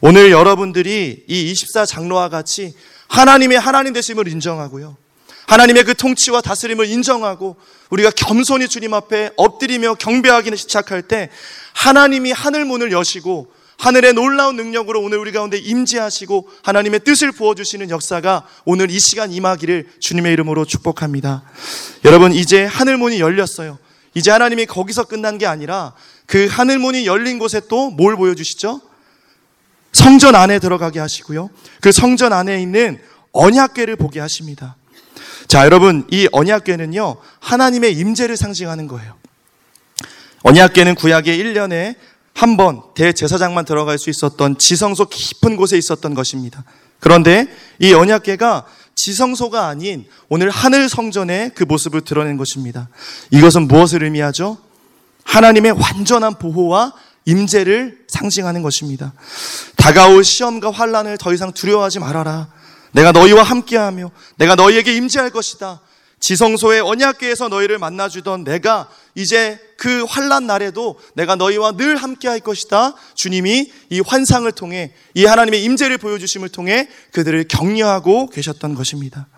오늘 0.00 0.30
여러분들이 0.30 1.24
이 1.26 1.52
24장로와 1.52 2.30
같이 2.30 2.74
하나님의 3.08 3.58
하나님 3.58 3.92
되심을 3.92 4.28
인정하고요. 4.28 5.07
하나님의 5.48 5.84
그 5.84 5.94
통치와 5.94 6.42
다스림을 6.42 6.86
인정하고 6.86 7.56
우리가 7.88 8.10
겸손히 8.10 8.68
주님 8.68 8.92
앞에 8.92 9.30
엎드리며 9.36 9.94
경배하기 9.94 10.54
시작할 10.54 11.02
때 11.02 11.30
하나님이 11.72 12.32
하늘 12.32 12.66
문을 12.66 12.92
여시고 12.92 13.50
하늘의 13.78 14.12
놀라운 14.12 14.56
능력으로 14.56 15.00
오늘 15.00 15.18
우리 15.18 15.32
가운데 15.32 15.56
임재하시고 15.56 16.48
하나님의 16.64 17.00
뜻을 17.00 17.32
부어주시는 17.32 17.88
역사가 17.88 18.46
오늘 18.66 18.90
이 18.90 18.98
시간 18.98 19.32
임하기를 19.32 19.88
주님의 20.00 20.32
이름으로 20.34 20.66
축복합니다. 20.66 21.44
여러분, 22.04 22.32
이제 22.32 22.64
하늘문이 22.64 23.20
열렸어요. 23.20 23.78
이제 24.14 24.30
하나님이 24.30 24.66
거기서 24.66 25.04
끝난 25.04 25.38
게 25.38 25.46
아니라 25.46 25.94
그 26.26 26.46
하늘문이 26.50 27.06
열린 27.06 27.38
곳에 27.38 27.60
또 27.68 27.90
뭘 27.90 28.16
보여주시죠? 28.16 28.80
성전 29.92 30.34
안에 30.34 30.58
들어가게 30.58 30.98
하시고요. 30.98 31.48
그 31.80 31.92
성전 31.92 32.32
안에 32.32 32.60
있는 32.60 33.00
언약궤를 33.32 33.96
보게 33.96 34.20
하십니다. 34.20 34.76
자, 35.48 35.64
여러분, 35.64 36.06
이 36.10 36.28
언약궤는요, 36.30 37.16
하나님의 37.40 37.94
임재를 37.94 38.36
상징하는 38.36 38.86
거예요. 38.86 39.14
언약궤는 40.42 40.94
구약의 40.94 41.38
1년에 41.38 41.96
한 42.34 42.56
번 42.56 42.82
대제사장만 42.94 43.64
들어갈 43.64 43.98
수 43.98 44.10
있었던 44.10 44.58
지성소 44.58 45.06
깊은 45.06 45.56
곳에 45.56 45.76
있었던 45.76 46.14
것입니다. 46.14 46.62
그런데 47.00 47.48
이 47.80 47.92
언약궤가 47.92 48.64
지성소가 48.94 49.66
아닌 49.66 50.06
오늘 50.28 50.48
하늘 50.50 50.88
성전의 50.88 51.52
그 51.56 51.64
모습을 51.64 52.02
드러낸 52.02 52.36
것입니다. 52.36 52.88
이것은 53.32 53.66
무엇을 53.66 54.04
의미하죠? 54.04 54.56
하나님의 55.24 55.72
완전한 55.72 56.38
보호와 56.38 56.92
임재를 57.24 58.04
상징하는 58.06 58.62
것입니다. 58.62 59.12
다가올 59.76 60.22
시험과 60.22 60.70
환란을 60.70 61.18
더 61.18 61.32
이상 61.34 61.52
두려워하지 61.52 61.98
말아라. 61.98 62.48
내가 62.92 63.12
너희와 63.12 63.42
함께하며 63.42 64.10
내가 64.36 64.54
너희에게 64.54 64.94
임재할 64.94 65.30
것이다. 65.30 65.80
지성소의 66.20 66.80
언약궤에서 66.80 67.48
너희를 67.48 67.78
만나주던 67.78 68.44
내가 68.44 68.88
이제 69.14 69.60
그 69.76 70.04
환란 70.04 70.46
날에도 70.46 70.98
내가 71.14 71.36
너희와 71.36 71.72
늘 71.72 71.96
함께할 71.96 72.40
것이다. 72.40 72.94
주님이 73.14 73.72
이 73.90 74.00
환상을 74.00 74.50
통해 74.52 74.92
이 75.14 75.24
하나님의 75.24 75.62
임재를 75.64 75.98
보여주심을 75.98 76.48
통해 76.48 76.88
그들을 77.12 77.46
격려하고 77.46 78.28
계셨던 78.30 78.74
것입니다. 78.74 79.28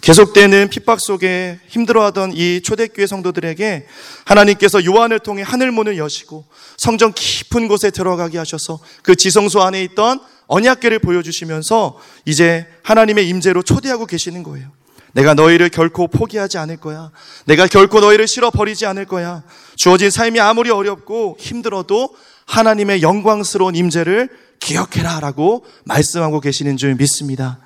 계속되는 0.00 0.70
핍박 0.70 1.00
속에 1.00 1.60
힘들어하던 1.68 2.32
이 2.34 2.60
초대교회 2.62 3.06
성도들에게 3.06 3.86
하나님께서 4.24 4.84
요한을 4.84 5.18
통해 5.18 5.42
하늘 5.46 5.70
문을 5.70 5.98
여시고 5.98 6.44
성전 6.76 7.12
깊은 7.12 7.68
곳에 7.68 7.90
들어가게 7.90 8.38
하셔서 8.38 8.80
그 9.02 9.14
지성소 9.14 9.62
안에 9.62 9.82
있던 9.84 10.20
언약계를 10.52 10.98
보여주시면서 10.98 11.98
이제 12.26 12.66
하나님의 12.82 13.26
임재로 13.28 13.62
초대하고 13.62 14.04
계시는 14.04 14.42
거예요. 14.42 14.68
내가 15.14 15.32
너희를 15.32 15.70
결코 15.70 16.08
포기하지 16.08 16.58
않을 16.58 16.76
거야. 16.76 17.10
내가 17.46 17.66
결코 17.66 18.00
너희를 18.00 18.28
실어 18.28 18.50
버리지 18.50 18.84
않을 18.86 19.06
거야. 19.06 19.42
주어진 19.76 20.10
삶이 20.10 20.40
아무리 20.40 20.70
어렵고 20.70 21.36
힘들어도 21.40 22.14
하나님의 22.46 23.00
영광스러운 23.00 23.74
임재를 23.74 24.28
기억해라라고 24.60 25.64
말씀하고 25.84 26.40
계시는 26.40 26.76
줄 26.76 26.94
믿습니다. 26.96 27.58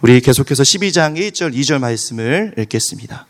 우리 0.00 0.20
계속해서 0.20 0.64
12장 0.64 1.16
1절 1.16 1.54
2절 1.54 1.78
말씀을 1.78 2.54
읽겠습니다. 2.58 3.26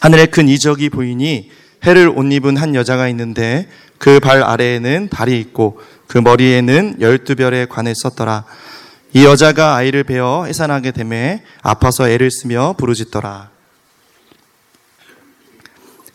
하늘에 0.00 0.26
큰 0.26 0.46
이적이 0.48 0.90
보이니 0.90 1.50
해를 1.84 2.08
옷 2.14 2.30
입은 2.30 2.56
한 2.58 2.74
여자가 2.74 3.08
있는데 3.08 3.66
그 3.98 4.20
발 4.20 4.42
아래에는 4.42 5.08
달이 5.10 5.38
있고 5.40 5.80
그 6.08 6.18
머리에는 6.18 6.96
열두 7.00 7.36
별의 7.36 7.68
관을 7.68 7.94
썼더라. 7.94 8.44
이 9.12 9.24
여자가 9.24 9.76
아이를 9.76 10.04
베어 10.04 10.46
해산하게 10.46 10.90
되매 10.90 11.42
아파서 11.62 12.08
애를 12.08 12.30
쓰며 12.30 12.74
부르짖더라. 12.76 13.50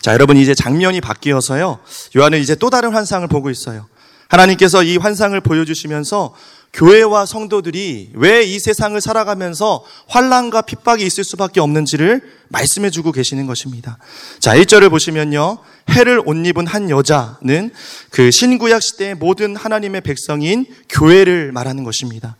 자, 0.02 0.14
여러분 0.14 0.36
이제 0.36 0.54
장면이 0.54 1.00
바뀌어서요. 1.00 1.80
요한은 2.18 2.40
이제 2.40 2.56
또 2.56 2.70
다른 2.70 2.92
환상을 2.92 3.26
보고 3.30 3.50
있어요. 3.50 3.88
하나님께서 4.28 4.84
이 4.84 4.98
환상을 4.98 5.40
보여주시면서 5.40 6.34
교회와 6.74 7.26
성도들이 7.28 8.12
왜 8.16 8.44
이 8.44 8.60
세상을 8.60 9.00
살아가면서 9.00 9.86
환란과 10.08 10.64
핍박이 10.64 11.06
있을 11.06 11.24
수밖에 11.24 11.60
없는지를 11.60 12.22
말씀해 12.50 12.90
주고 12.90 13.12
계시는 13.12 13.46
것입니다. 13.48 13.98
자, 14.40 14.56
1절을 14.56 14.90
보시면요. 14.90 15.60
해를 15.90 16.22
옷 16.26 16.36
입은 16.46 16.68
한 16.68 16.90
여자는 16.90 17.72
그 18.10 18.32
신구약 18.32 18.82
시대의 18.82 19.16
모든 19.16 19.56
하나님의 19.56 20.02
백성인 20.02 20.66
교회를 20.90 21.52
말하는 21.52 21.84
것입니다. 21.84 22.36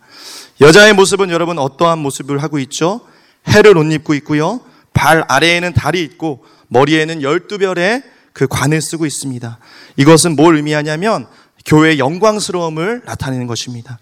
여자의 0.60 0.92
모습은 0.94 1.30
여러분 1.30 1.58
어떠한 1.58 1.98
모습을 1.98 2.42
하고 2.42 2.58
있죠? 2.58 3.00
해를 3.48 3.76
옷 3.78 3.90
입고 3.92 4.14
있고요. 4.14 4.60
발 4.92 5.24
아래에는 5.28 5.72
달이 5.74 6.02
있고 6.02 6.44
머리에는 6.68 7.20
12별의 7.20 8.02
그 8.32 8.46
관을 8.48 8.82
쓰고 8.82 9.06
있습니다. 9.06 9.58
이것은 9.96 10.36
뭘 10.36 10.56
의미하냐면 10.56 11.26
교회의 11.64 11.98
영광스러움을 11.98 13.02
나타내는 13.04 13.46
것입니다. 13.46 13.98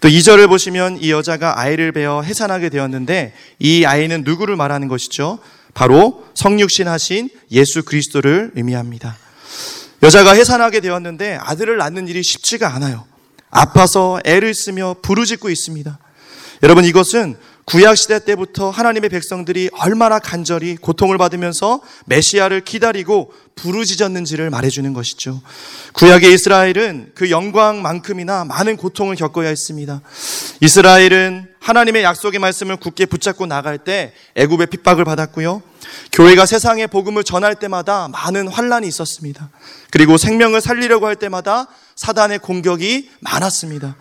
또 0.00 0.08
2절을 0.08 0.48
보시면 0.48 0.98
이 1.00 1.10
여자가 1.10 1.60
아이를 1.60 1.92
베어 1.92 2.22
해산하게 2.22 2.68
되었는데 2.68 3.34
이 3.58 3.84
아이는 3.84 4.22
누구를 4.24 4.56
말하는 4.56 4.88
것이죠? 4.88 5.38
바로 5.74 6.24
성육신 6.34 6.88
하신 6.88 7.28
예수 7.50 7.82
그리스도를 7.82 8.52
의미합니다. 8.54 9.16
여자가 10.02 10.32
해산하게 10.32 10.80
되었는데 10.80 11.38
아들을 11.40 11.76
낳는 11.76 12.08
일이 12.08 12.22
쉽지가 12.22 12.74
않아요. 12.74 13.04
아파서 13.50 14.20
애를 14.24 14.54
쓰며 14.54 14.96
부르짖고 15.02 15.50
있습니다. 15.50 15.98
여러분 16.62 16.84
이것은 16.84 17.36
구약 17.64 17.96
시대 17.96 18.18
때부터 18.18 18.70
하나님의 18.70 19.08
백성들이 19.08 19.70
얼마나 19.74 20.18
간절히 20.18 20.76
고통을 20.76 21.16
받으면서 21.16 21.80
메시아를 22.06 22.62
기다리고 22.62 23.32
부르짖었는지를 23.54 24.50
말해주는 24.50 24.92
것이죠. 24.92 25.40
구약의 25.92 26.34
이스라엘은 26.34 27.12
그 27.14 27.30
영광만큼이나 27.30 28.44
많은 28.44 28.76
고통을 28.76 29.14
겪어야 29.14 29.48
했습니다. 29.48 30.00
이스라엘은 30.60 31.52
하나님의 31.60 32.02
약속의 32.02 32.40
말씀을 32.40 32.76
굳게 32.76 33.06
붙잡고 33.06 33.46
나갈 33.46 33.78
때 33.78 34.12
애굽의 34.34 34.66
핍박을 34.66 35.04
받았고요. 35.04 35.62
교회가 36.10 36.46
세상의 36.46 36.88
복음을 36.88 37.22
전할 37.22 37.54
때마다 37.54 38.08
많은 38.08 38.48
환란이 38.48 38.88
있었습니다. 38.88 39.50
그리고 39.90 40.18
생명을 40.18 40.60
살리려고 40.60 41.06
할 41.06 41.14
때마다 41.16 41.68
사단의 41.94 42.40
공격이 42.40 43.10
많았습니다. 43.20 43.94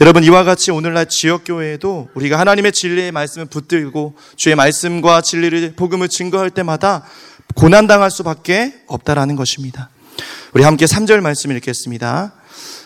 여러분 0.00 0.24
이와 0.24 0.44
같이 0.44 0.70
오늘날 0.70 1.08
지역 1.08 1.44
교회에도 1.44 2.08
우리가 2.14 2.38
하나님의 2.38 2.72
진리의 2.72 3.12
말씀을 3.12 3.46
붙들고 3.46 4.14
주의 4.36 4.54
말씀과 4.54 5.20
진리를 5.20 5.74
복음을 5.76 6.08
증거할 6.08 6.50
때마다 6.50 7.04
고난 7.54 7.86
당할 7.86 8.10
수밖에 8.10 8.74
없다라는 8.86 9.36
것입니다. 9.36 9.90
우리 10.52 10.62
함께 10.62 10.84
3절 10.86 11.20
말씀 11.20 11.52
읽겠습니다. 11.52 12.32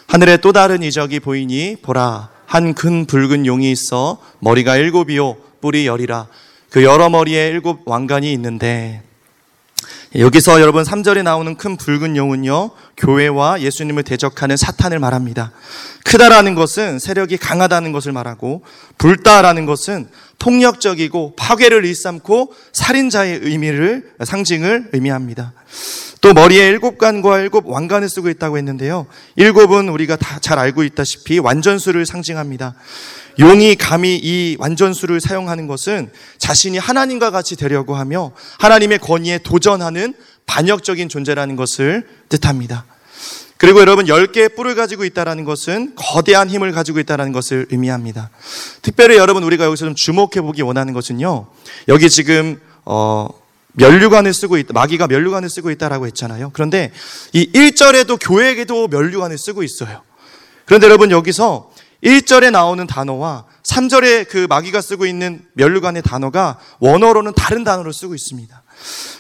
하늘에 0.07 0.37
또 0.37 0.53
다른 0.53 0.83
이적이 0.83 1.21
보이니 1.21 1.77
보라 1.83 2.35
한 2.47 2.75
큰 2.75 3.07
붉은 3.07 3.47
용이 3.47 3.71
있어 3.73 4.21
머리가 4.41 4.77
일곱이요 4.77 5.37
뿔이 5.61 5.87
열이라 5.87 6.29
그 6.71 6.85
여러 6.85 7.09
머리에 7.09 7.49
일곱 7.49 7.81
왕관이 7.87 8.33
있는데 8.35 9.03
여기서 10.17 10.61
여러분 10.61 10.85
3절에 10.85 11.25
나오는 11.25 11.57
큰 11.57 11.77
붉은 11.77 12.17
용은요, 12.17 12.71
교회와 12.97 13.61
예수님을 13.61 14.05
대적하는 14.05 14.57
사탄을 14.57 15.01
말합니다. 15.01 15.51
크다라는 16.05 16.55
것은 16.55 17.01
세력이 17.01 17.37
강하다는 17.37 17.91
것을 17.91 18.13
말하고, 18.13 18.63
불다라는 18.97 19.67
것은 19.67 20.09
폭력적이고 20.39 21.35
파괴를 21.37 21.85
일삼고 21.85 22.53
살인자의 22.73 23.41
의미를, 23.43 24.13
상징을 24.23 24.91
의미합니다. 24.93 25.53
또 26.21 26.33
머리에 26.33 26.69
일곱 26.69 26.97
간과 26.97 27.41
일곱 27.41 27.67
왕관을 27.67 28.09
쓰고 28.09 28.31
있다고 28.31 28.57
했는데요. 28.57 29.07
일곱은 29.37 29.89
우리가 29.89 30.17
다 30.17 30.35
잘 30.45 30.59
알고 30.59 30.85
있다시피 30.85 31.39
완전수를 31.39 32.05
상징합니다. 32.05 32.75
용이 33.41 33.77
감히 33.77 34.17
이 34.23 34.57
완전수를 34.59 35.21
사용하는 35.21 35.67
것은 35.67 36.11
자신이 36.39 36.77
하나님과 36.77 37.31
같이 37.31 37.57
되려고 37.57 37.95
하며 37.95 38.33
하나님의 38.59 38.99
권위에 38.99 39.39
도전하는 39.39 40.13
반역적인 40.47 41.09
존재라는 41.09 41.57
것을 41.57 42.07
뜻합니다. 42.29 42.85
그리고 43.57 43.81
여러분 43.81 44.07
10개의 44.07 44.57
뿔을 44.57 44.75
가지고 44.75 45.05
있다는 45.05 45.45
것은 45.45 45.95
거대한 45.95 46.51
힘을 46.51 46.73
가지고 46.73 46.99
있다는 46.99 47.33
것을 47.33 47.67
의미합니다. 47.71 48.31
특별히 48.83 49.17
여러분 49.17 49.43
우리가 49.45 49.65
여기서 49.65 49.87
좀 49.87 49.95
주목해 49.95 50.41
보기 50.41 50.63
원하는 50.63 50.93
것은요. 50.93 51.47
여기 51.89 52.11
지금 52.11 52.61
어 52.85 53.29
면류관을 53.75 54.35
쓰고 54.35 54.59
있다. 54.59 54.73
마귀가 54.73 55.07
면류관을 55.07 55.49
쓰고 55.49 55.71
있다라고 55.71 56.07
했잖아요. 56.07 56.51
그런데 56.53 56.93
이 57.33 57.51
1절에도 57.53 58.19
교회에게도 58.21 58.89
면류관을 58.89 59.39
쓰고 59.39 59.63
있어요. 59.63 60.03
그런데 60.65 60.87
여러분 60.87 61.11
여기서 61.11 61.71
1절에 62.03 62.51
나오는 62.51 62.87
단어와 62.87 63.45
3절에 63.63 64.29
그 64.29 64.47
마귀가 64.49 64.81
쓰고 64.81 65.07
있는 65.07 65.43
면류관의 65.55 66.03
단어가 66.03 66.59
원어로는 66.81 67.33
다른 67.35 67.65
단어를 67.65 67.93
쓰고 67.93 68.15
있습니다. 68.15 68.63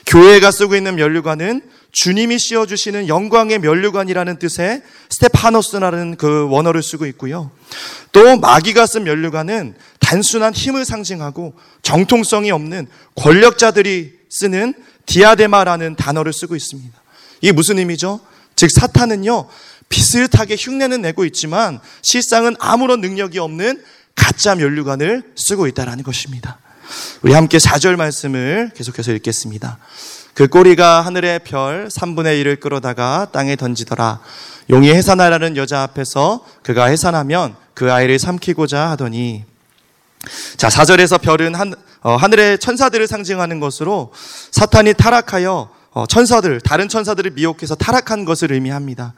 교회가 0.06 0.50
쓰고 0.50 0.76
있는 0.76 0.96
면류관은 0.96 1.62
주님이 1.94 2.38
씌워주시는 2.40 3.06
영광의 3.06 3.60
면류관이라는 3.60 4.38
뜻의 4.40 4.82
스테파노스라는 5.10 6.16
그 6.16 6.48
원어를 6.48 6.82
쓰고 6.82 7.06
있고요. 7.06 7.52
또 8.10 8.36
마귀가 8.36 8.86
쓴 8.86 9.04
면류관은 9.04 9.74
단순한 10.00 10.52
힘을 10.52 10.84
상징하고 10.84 11.54
정통성이 11.82 12.50
없는 12.50 12.88
권력자들이 13.14 14.12
쓰는 14.28 14.74
디아데마라는 15.06 15.94
단어를 15.94 16.32
쓰고 16.32 16.56
있습니다. 16.56 17.00
이게 17.40 17.52
무슨 17.52 17.78
의미죠? 17.78 18.20
즉 18.56 18.70
사탄은요 18.70 19.48
비슷하게 19.88 20.56
흉내는 20.58 21.00
내고 21.00 21.24
있지만 21.24 21.78
실상은 22.02 22.56
아무런 22.58 23.00
능력이 23.00 23.38
없는 23.38 23.82
가짜 24.16 24.56
면류관을 24.56 25.34
쓰고 25.36 25.68
있다라는 25.68 26.02
것입니다. 26.02 26.58
우리 27.22 27.32
함께 27.32 27.58
4절 27.58 27.94
말씀을 27.96 28.72
계속해서 28.74 29.12
읽겠습니다. 29.12 29.78
그 30.34 30.48
꼬리가 30.48 31.02
하늘의 31.02 31.40
별 31.44 31.86
3분의 31.88 32.42
1을 32.42 32.58
끌어다가 32.58 33.28
땅에 33.32 33.54
던지더라. 33.54 34.20
용이 34.70 34.90
해산하라는 34.90 35.56
여자 35.56 35.82
앞에서 35.82 36.44
그가 36.64 36.86
해산하면 36.86 37.54
그 37.72 37.92
아이를 37.92 38.18
삼키고자 38.18 38.90
하더니 38.90 39.44
자, 40.56 40.68
4절에서 40.68 41.20
별은 41.20 41.54
한, 41.54 41.74
어, 42.00 42.16
하늘의 42.16 42.58
천사들을 42.58 43.06
상징하는 43.06 43.60
것으로 43.60 44.12
사탄이 44.50 44.94
타락하여 44.94 45.70
어, 45.92 46.06
천사들, 46.06 46.60
다른 46.60 46.88
천사들을 46.88 47.32
미혹해서 47.32 47.76
타락한 47.76 48.24
것을 48.24 48.50
의미합니다. 48.50 49.14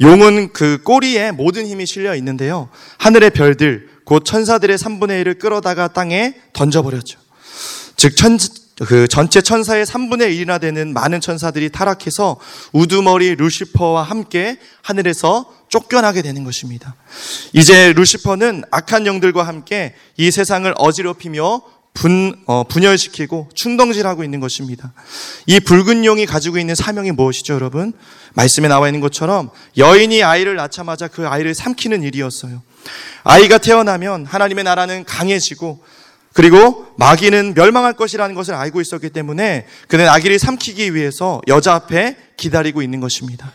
용은 0.00 0.52
그 0.52 0.80
꼬리에 0.84 1.32
모든 1.32 1.66
힘이 1.66 1.86
실려 1.86 2.14
있는데요. 2.14 2.68
하늘의 2.98 3.30
별들, 3.30 3.88
곧 4.04 4.24
천사들의 4.24 4.78
3분의 4.78 5.24
1을 5.24 5.40
끌어다가 5.40 5.88
땅에 5.88 6.34
던져버렸죠. 6.52 7.18
즉, 7.96 8.16
천, 8.16 8.38
그 8.82 9.06
전체 9.06 9.40
천사의 9.40 9.86
3분의 9.86 10.36
1이나 10.36 10.60
되는 10.60 10.92
많은 10.92 11.20
천사들이 11.20 11.70
타락해서 11.70 12.38
우두머리 12.72 13.36
루시퍼와 13.36 14.02
함께 14.02 14.58
하늘에서 14.82 15.52
쫓겨나게 15.68 16.22
되는 16.22 16.42
것입니다. 16.44 16.96
이제 17.52 17.92
루시퍼는 17.92 18.64
악한 18.70 19.06
영들과 19.06 19.44
함께 19.46 19.94
이 20.16 20.30
세상을 20.30 20.72
어지럽히며 20.76 21.62
분, 21.92 22.34
어, 22.46 22.64
분열시키고 22.64 23.50
충동질하고 23.54 24.24
있는 24.24 24.40
것입니다. 24.40 24.92
이 25.46 25.60
붉은 25.60 26.04
용이 26.04 26.26
가지고 26.26 26.58
있는 26.58 26.74
사명이 26.74 27.12
무엇이죠, 27.12 27.54
여러분? 27.54 27.92
말씀에 28.34 28.66
나와 28.66 28.88
있는 28.88 29.00
것처럼 29.00 29.50
여인이 29.76 30.24
아이를 30.24 30.56
낳자마자 30.56 31.06
그 31.06 31.28
아이를 31.28 31.54
삼키는 31.54 32.02
일이었어요. 32.02 32.62
아이가 33.22 33.58
태어나면 33.58 34.26
하나님의 34.26 34.64
나라는 34.64 35.04
강해지고 35.04 35.84
그리고 36.34 36.86
마귀는 36.96 37.54
멸망할 37.54 37.94
것이라는 37.94 38.34
것을 38.34 38.54
알고 38.54 38.80
있었기 38.80 39.10
때문에 39.10 39.66
그는 39.88 40.08
아기를 40.08 40.38
삼키기 40.38 40.94
위해서 40.94 41.40
여자 41.46 41.74
앞에 41.74 42.16
기다리고 42.36 42.82
있는 42.82 43.00
것입니다. 43.00 43.52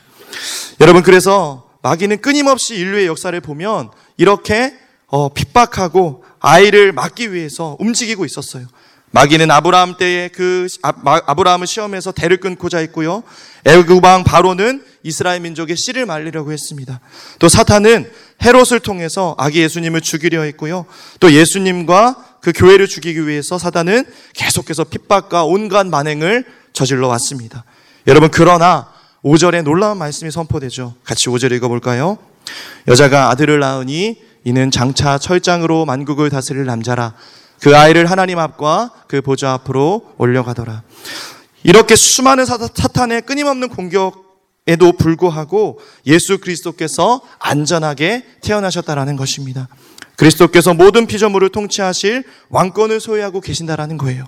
여러분, 0.79 1.03
그래서 1.03 1.69
마귀는 1.81 2.21
끊임없이 2.21 2.75
인류의 2.75 3.05
역사를 3.05 3.39
보면 3.41 3.91
이렇게 4.15 4.73
어, 5.07 5.27
핍박하고 5.27 6.23
아이를 6.39 6.93
막기 6.93 7.33
위해서 7.33 7.75
움직이고 7.79 8.23
있었어요. 8.23 8.65
마귀는 9.11 9.49
아브라함 9.49 9.97
때에 9.97 10.27
그 10.29 10.67
아, 10.83 10.91
브라함을 11.33 11.65
시험해서 11.65 12.11
대를 12.11 12.37
끊고자 12.37 12.77
했고요. 12.79 13.23
애굽 13.65 14.03
왕 14.03 14.23
바로는 14.23 14.83
이스라엘 15.03 15.41
민족의 15.41 15.75
씨를 15.77 16.05
말리려고 16.05 16.51
했습니다. 16.51 16.99
또 17.39 17.49
사탄은 17.49 18.09
헤롯을 18.43 18.79
통해서 18.81 19.35
아기 19.37 19.61
예수님을 19.61 20.01
죽이려 20.01 20.43
했고요. 20.43 20.85
또 21.19 21.31
예수님과 21.31 22.37
그 22.41 22.53
교회를 22.53 22.87
죽이기 22.87 23.27
위해서 23.27 23.57
사탄은 23.57 24.05
계속해서 24.33 24.85
핍박과 24.85 25.43
온갖 25.45 25.87
만행을 25.87 26.45
저질러 26.73 27.07
왔습니다. 27.07 27.65
여러분 28.07 28.29
그러나 28.31 28.87
5절에 29.23 29.63
놀라운 29.63 29.97
말씀이 29.97 30.31
선포되죠. 30.31 30.93
같이 31.03 31.27
5절 31.27 31.51
읽어 31.53 31.67
볼까요? 31.67 32.17
여자가 32.87 33.29
아들을 33.29 33.59
낳으니 33.59 34.21
이는 34.45 34.71
장차 34.71 35.17
철장으로 35.17 35.85
만국을 35.85 36.29
다스릴 36.29 36.65
남자라. 36.65 37.13
그 37.61 37.75
아이를 37.75 38.09
하나님 38.09 38.39
앞과 38.39 38.91
그 39.07 39.21
보좌 39.21 39.53
앞으로 39.53 40.13
올려가더라. 40.17 40.83
이렇게 41.63 41.95
수많은 41.95 42.45
사탄의 42.45 43.23
끊임없는 43.23 43.69
공격 43.69 44.29
에도 44.67 44.91
불구하고 44.91 45.79
예수 46.05 46.37
그리스도께서 46.37 47.21
안전하게 47.39 48.23
태어나셨다라는 48.41 49.15
것입니다. 49.15 49.67
그리스도께서 50.15 50.75
모든 50.75 51.07
피조물을 51.07 51.49
통치하실 51.49 52.23
왕권을 52.49 52.99
소유하고 52.99 53.41
계신다라는 53.41 53.97
거예요. 53.97 54.25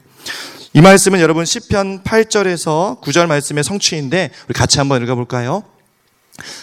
이 0.73 0.81
말씀은 0.81 1.19
여러분 1.19 1.45
시편 1.45 2.03
8절에서 2.03 3.01
9절 3.01 3.27
말씀의 3.27 3.63
성취인데 3.63 4.31
우리 4.47 4.53
같이 4.53 4.79
한번 4.79 5.03
읽어 5.03 5.13
볼까요? 5.13 5.63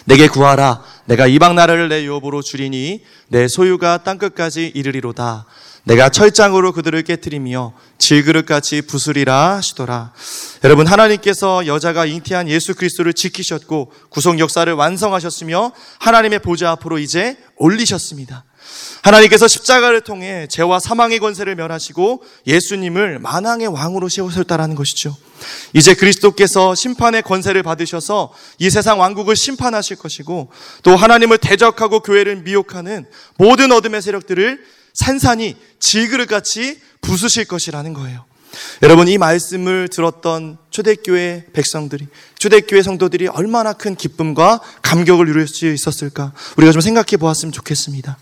내게 0.06 0.26
구하라 0.26 0.82
내가 1.04 1.28
이방 1.28 1.54
나라를 1.54 1.88
내 1.88 2.02
유업으로 2.02 2.42
주리니 2.42 3.04
내 3.28 3.46
소유가 3.46 4.02
땅 4.02 4.18
끝까지 4.18 4.72
이르리로다. 4.74 5.46
내가 5.88 6.10
철장으로 6.10 6.72
그들을 6.72 7.02
깨뜨리며 7.02 7.72
질그릇같이 7.96 8.82
부수리라 8.82 9.56
하시더라. 9.56 10.12
여러분 10.62 10.86
하나님께서 10.86 11.66
여자가 11.66 12.04
잉태한 12.04 12.46
예수 12.50 12.74
그리스도를 12.74 13.14
지키셨고 13.14 13.90
구속 14.10 14.38
역사를 14.38 14.70
완성하셨으며 14.70 15.72
하나님의 15.98 16.40
보좌 16.40 16.72
앞으로 16.72 16.98
이제 16.98 17.38
올리셨습니다. 17.56 18.44
하나님께서 19.00 19.48
십자가를 19.48 20.02
통해 20.02 20.46
죄와 20.50 20.78
사망의 20.78 21.20
권세를 21.20 21.54
멸하시고 21.54 22.22
예수님을 22.46 23.18
만왕의 23.20 23.68
왕으로 23.68 24.10
세우셨다라는 24.10 24.74
것이죠. 24.74 25.16
이제 25.72 25.94
그리스도께서 25.94 26.74
심판의 26.74 27.22
권세를 27.22 27.62
받으셔서 27.62 28.34
이 28.58 28.68
세상 28.68 29.00
왕국을 29.00 29.36
심판하실 29.36 29.96
것이고 29.96 30.50
또 30.82 30.96
하나님을 30.96 31.38
대적하고 31.38 32.00
교회를 32.00 32.42
미혹하는 32.42 33.06
모든 33.38 33.72
어둠의 33.72 34.02
세력들을 34.02 34.76
산산이 34.94 35.56
질그릇같이 35.80 36.80
부수실 37.00 37.46
것이라는 37.46 37.92
거예요. 37.92 38.24
여러분 38.82 39.08
이 39.08 39.18
말씀을 39.18 39.88
들었던 39.88 40.58
초대교회 40.70 41.46
백성들이 41.52 42.06
초대교회 42.38 42.82
성도들이 42.82 43.28
얼마나 43.28 43.72
큰 43.72 43.94
기쁨과 43.94 44.60
감격을 44.82 45.26
누릴 45.26 45.46
수 45.46 45.66
있었을까 45.66 46.32
우리가 46.56 46.72
좀 46.72 46.80
생각해 46.80 47.16
보았으면 47.18 47.52
좋겠습니다. 47.52 48.16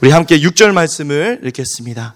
우리 0.00 0.10
함께 0.10 0.38
6절 0.40 0.72
말씀을 0.72 1.40
읽겠습니다. 1.44 2.14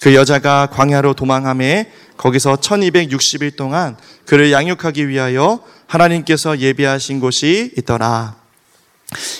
그 0.00 0.14
여자가 0.14 0.68
광야로 0.72 1.14
도망함에 1.14 1.92
거기서 2.16 2.56
1260일 2.56 3.56
동안 3.56 3.96
그를 4.26 4.50
양육하기 4.50 5.08
위하여 5.08 5.62
하나님께서 5.86 6.58
예비하신 6.58 7.20
곳이 7.20 7.72
있더라. 7.78 8.36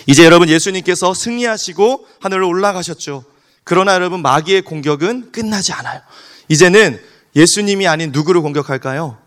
이제 0.07 0.25
여러분 0.25 0.49
예수님께서 0.49 1.15
승리하시고 1.15 2.07
하늘로 2.21 2.49
올라가셨죠. 2.49 3.25
그러나 3.65 3.95
여러분 3.95 4.23
마귀의 4.23 4.63
공격은 4.63 5.33
끝나지 5.33 5.73
않아요. 5.73 6.01
이제는 6.49 7.01
예수님이 7.37 7.87
아닌 7.87 8.13
누구를 8.13 8.41
공격할까요? 8.43 9.19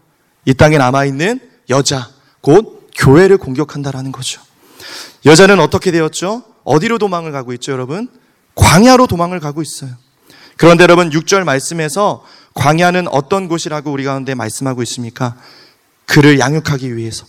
이 0.46 0.54
땅에 0.54 0.78
남아 0.78 1.06
있는 1.06 1.40
여자, 1.70 2.10
곧 2.42 2.90
교회를 2.96 3.38
공격한다라는 3.38 4.12
거죠. 4.12 4.42
여자는 5.26 5.60
어떻게 5.60 5.92
되었죠? 5.92 6.44
어디로 6.64 6.98
도망을 6.98 7.32
가고 7.32 7.54
있죠, 7.54 7.72
여러분? 7.72 8.08
광야로 8.54 9.08
도망을 9.08 9.40
가고 9.40 9.62
있어요. 9.62 9.92
그런데 10.58 10.84
여러분 10.84 11.10
6절 11.10 11.44
말씀에서 11.44 12.24
광야는 12.54 13.08
어떤 13.10 13.48
곳이라고 13.48 13.92
우리 13.92 14.04
가운데 14.04 14.36
말씀하고 14.36 14.82
있습니까? 14.84 15.36
그를 16.06 16.40
양육하기 16.40 16.96
위해서, 16.96 17.26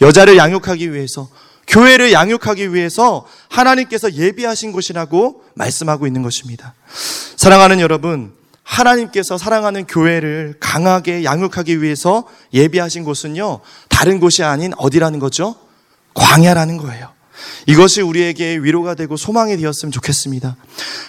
여자를 0.00 0.36
양육하기 0.36 0.92
위해서, 0.92 1.28
교회를 1.70 2.12
양육하기 2.12 2.74
위해서 2.74 3.26
하나님께서 3.48 4.12
예비하신 4.12 4.72
곳이라고 4.72 5.44
말씀하고 5.54 6.06
있는 6.06 6.22
것입니다. 6.22 6.74
사랑하는 7.36 7.80
여러분, 7.80 8.34
하나님께서 8.64 9.38
사랑하는 9.38 9.86
교회를 9.86 10.56
강하게 10.60 11.24
양육하기 11.24 11.80
위해서 11.80 12.24
예비하신 12.52 13.04
곳은요, 13.04 13.60
다른 13.88 14.20
곳이 14.20 14.42
아닌 14.42 14.72
어디라는 14.76 15.20
거죠? 15.20 15.54
광야라는 16.14 16.76
거예요. 16.76 17.12
이것이 17.66 18.00
우리에게 18.00 18.56
위로가 18.58 18.94
되고 18.94 19.16
소망이 19.16 19.56
되었으면 19.56 19.92
좋겠습니다. 19.92 20.56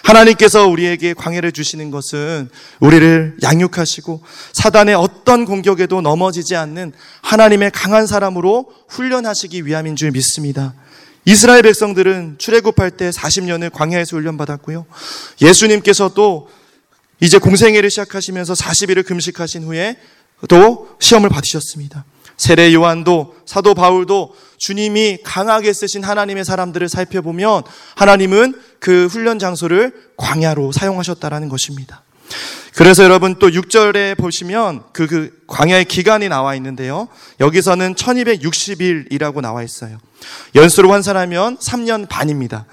하나님께서 0.02 0.66
우리에게 0.66 1.14
광해를 1.14 1.52
주시는 1.52 1.90
것은 1.90 2.48
우리를 2.80 3.36
양육하시고 3.42 4.22
사단의 4.52 4.94
어떤 4.94 5.44
공격에도 5.44 6.00
넘어지지 6.00 6.56
않는 6.56 6.92
하나님의 7.22 7.70
강한 7.72 8.06
사람으로 8.06 8.72
훈련하시기 8.88 9.66
위함인 9.66 9.96
줄 9.96 10.10
믿습니다. 10.10 10.74
이스라엘 11.24 11.62
백성들은 11.62 12.36
출애굽할 12.38 12.92
때 12.92 13.10
40년을 13.10 13.72
광야에서 13.72 14.16
훈련받았고요. 14.16 14.86
예수님께서도 15.40 16.48
이제 17.20 17.38
공생애를 17.38 17.88
시작하시면서 17.90 18.54
40일을 18.54 19.06
금식하신 19.06 19.62
후에 19.62 19.96
또 20.48 20.88
시험을 20.98 21.28
받으셨습니다. 21.28 22.04
세례 22.36 22.72
요한도 22.74 23.34
사도 23.46 23.74
바울도 23.74 24.34
주님이 24.58 25.18
강하게 25.24 25.72
쓰신 25.72 26.04
하나님의 26.04 26.44
사람들을 26.44 26.88
살펴보면 26.88 27.62
하나님은 27.96 28.54
그 28.78 29.06
훈련 29.06 29.38
장소를 29.38 29.92
광야로 30.16 30.72
사용하셨다라는 30.72 31.48
것입니다. 31.48 32.02
그래서 32.74 33.04
여러분 33.04 33.38
또 33.38 33.50
6절에 33.50 34.16
보시면 34.16 34.84
그, 34.92 35.06
그 35.06 35.42
광야의 35.46 35.84
기간이 35.84 36.28
나와 36.28 36.54
있는데요. 36.54 37.08
여기서는 37.40 37.94
1260일이라고 37.94 39.40
나와 39.40 39.62
있어요. 39.62 39.98
연수로 40.54 40.90
환산하면 40.90 41.58
3년 41.58 42.08
반입니다. 42.08 42.64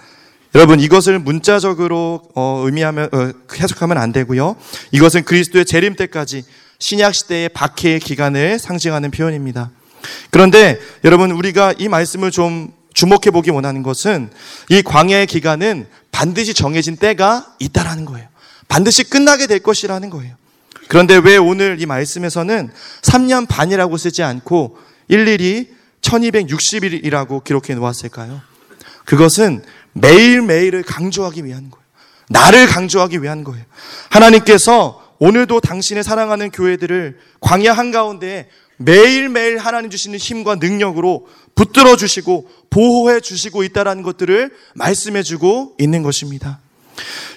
여러분 0.56 0.80
이것을 0.80 1.20
문자적으로 1.20 2.22
어, 2.34 2.64
의미하면 2.66 3.10
어, 3.12 3.32
해석하면 3.54 3.98
안 3.98 4.12
되고요. 4.12 4.56
이것은 4.92 5.26
그리스도의 5.26 5.66
재림 5.66 5.96
때까지 5.96 6.44
신약 6.80 7.14
시대의 7.14 7.50
박해의 7.50 8.00
기간을 8.00 8.58
상징하는 8.58 9.12
표현입니다. 9.12 9.70
그런데 10.32 10.80
여러분 11.04 11.32
우리가 11.32 11.74
이 11.78 11.90
말씀을 11.90 12.32
좀 12.32 12.72
주목해 12.94 13.32
보기 13.32 13.52
원하는 13.52 13.84
것은 13.84 14.32
이 14.70 14.82
광야의 14.82 15.28
기간은 15.28 15.88
반드시 16.12 16.54
정해진 16.54 16.96
때가 16.96 17.54
있다라는 17.60 18.06
거예요. 18.06 18.28
반드시 18.68 19.04
끝나게 19.04 19.48
될 19.48 19.60
것이라는 19.60 20.10
거예요. 20.10 20.36
그런데 20.88 21.18
왜 21.18 21.38
오늘 21.38 21.82
이 21.82 21.86
말씀에서는 21.86 22.72
3년 23.02 23.48
반이라고 23.48 23.98
쓰지 23.98 24.24
않고 24.24 24.78
일일이 25.08 25.70
1260일이라고 26.02 27.44
기록해 27.44 27.76
놓았을까요? 27.76 28.42
그것은 29.06 29.64
매일매일을 29.94 30.84
강조하기 30.84 31.46
위한 31.46 31.70
거예요. 31.70 31.86
나를 32.30 32.68
강조하기 32.68 33.22
위한 33.22 33.44
거예요. 33.44 33.66
하나님께서 34.10 34.99
오늘도 35.20 35.60
당신의 35.60 36.04
사랑하는 36.04 36.50
교회들을 36.50 37.20
광야 37.42 37.74
한가운데 37.74 38.50
매일매일 38.78 39.58
하나님 39.58 39.90
주시는 39.90 40.18
힘과 40.18 40.56
능력으로 40.56 41.28
붙들어 41.54 41.98
주시고 41.98 42.50
보호해 42.70 43.20
주시고 43.20 43.64
있다라는 43.64 44.04
것들을 44.04 44.52
말씀해 44.76 45.24
주고 45.24 45.76
있는 45.78 46.02
것입니다. 46.02 46.62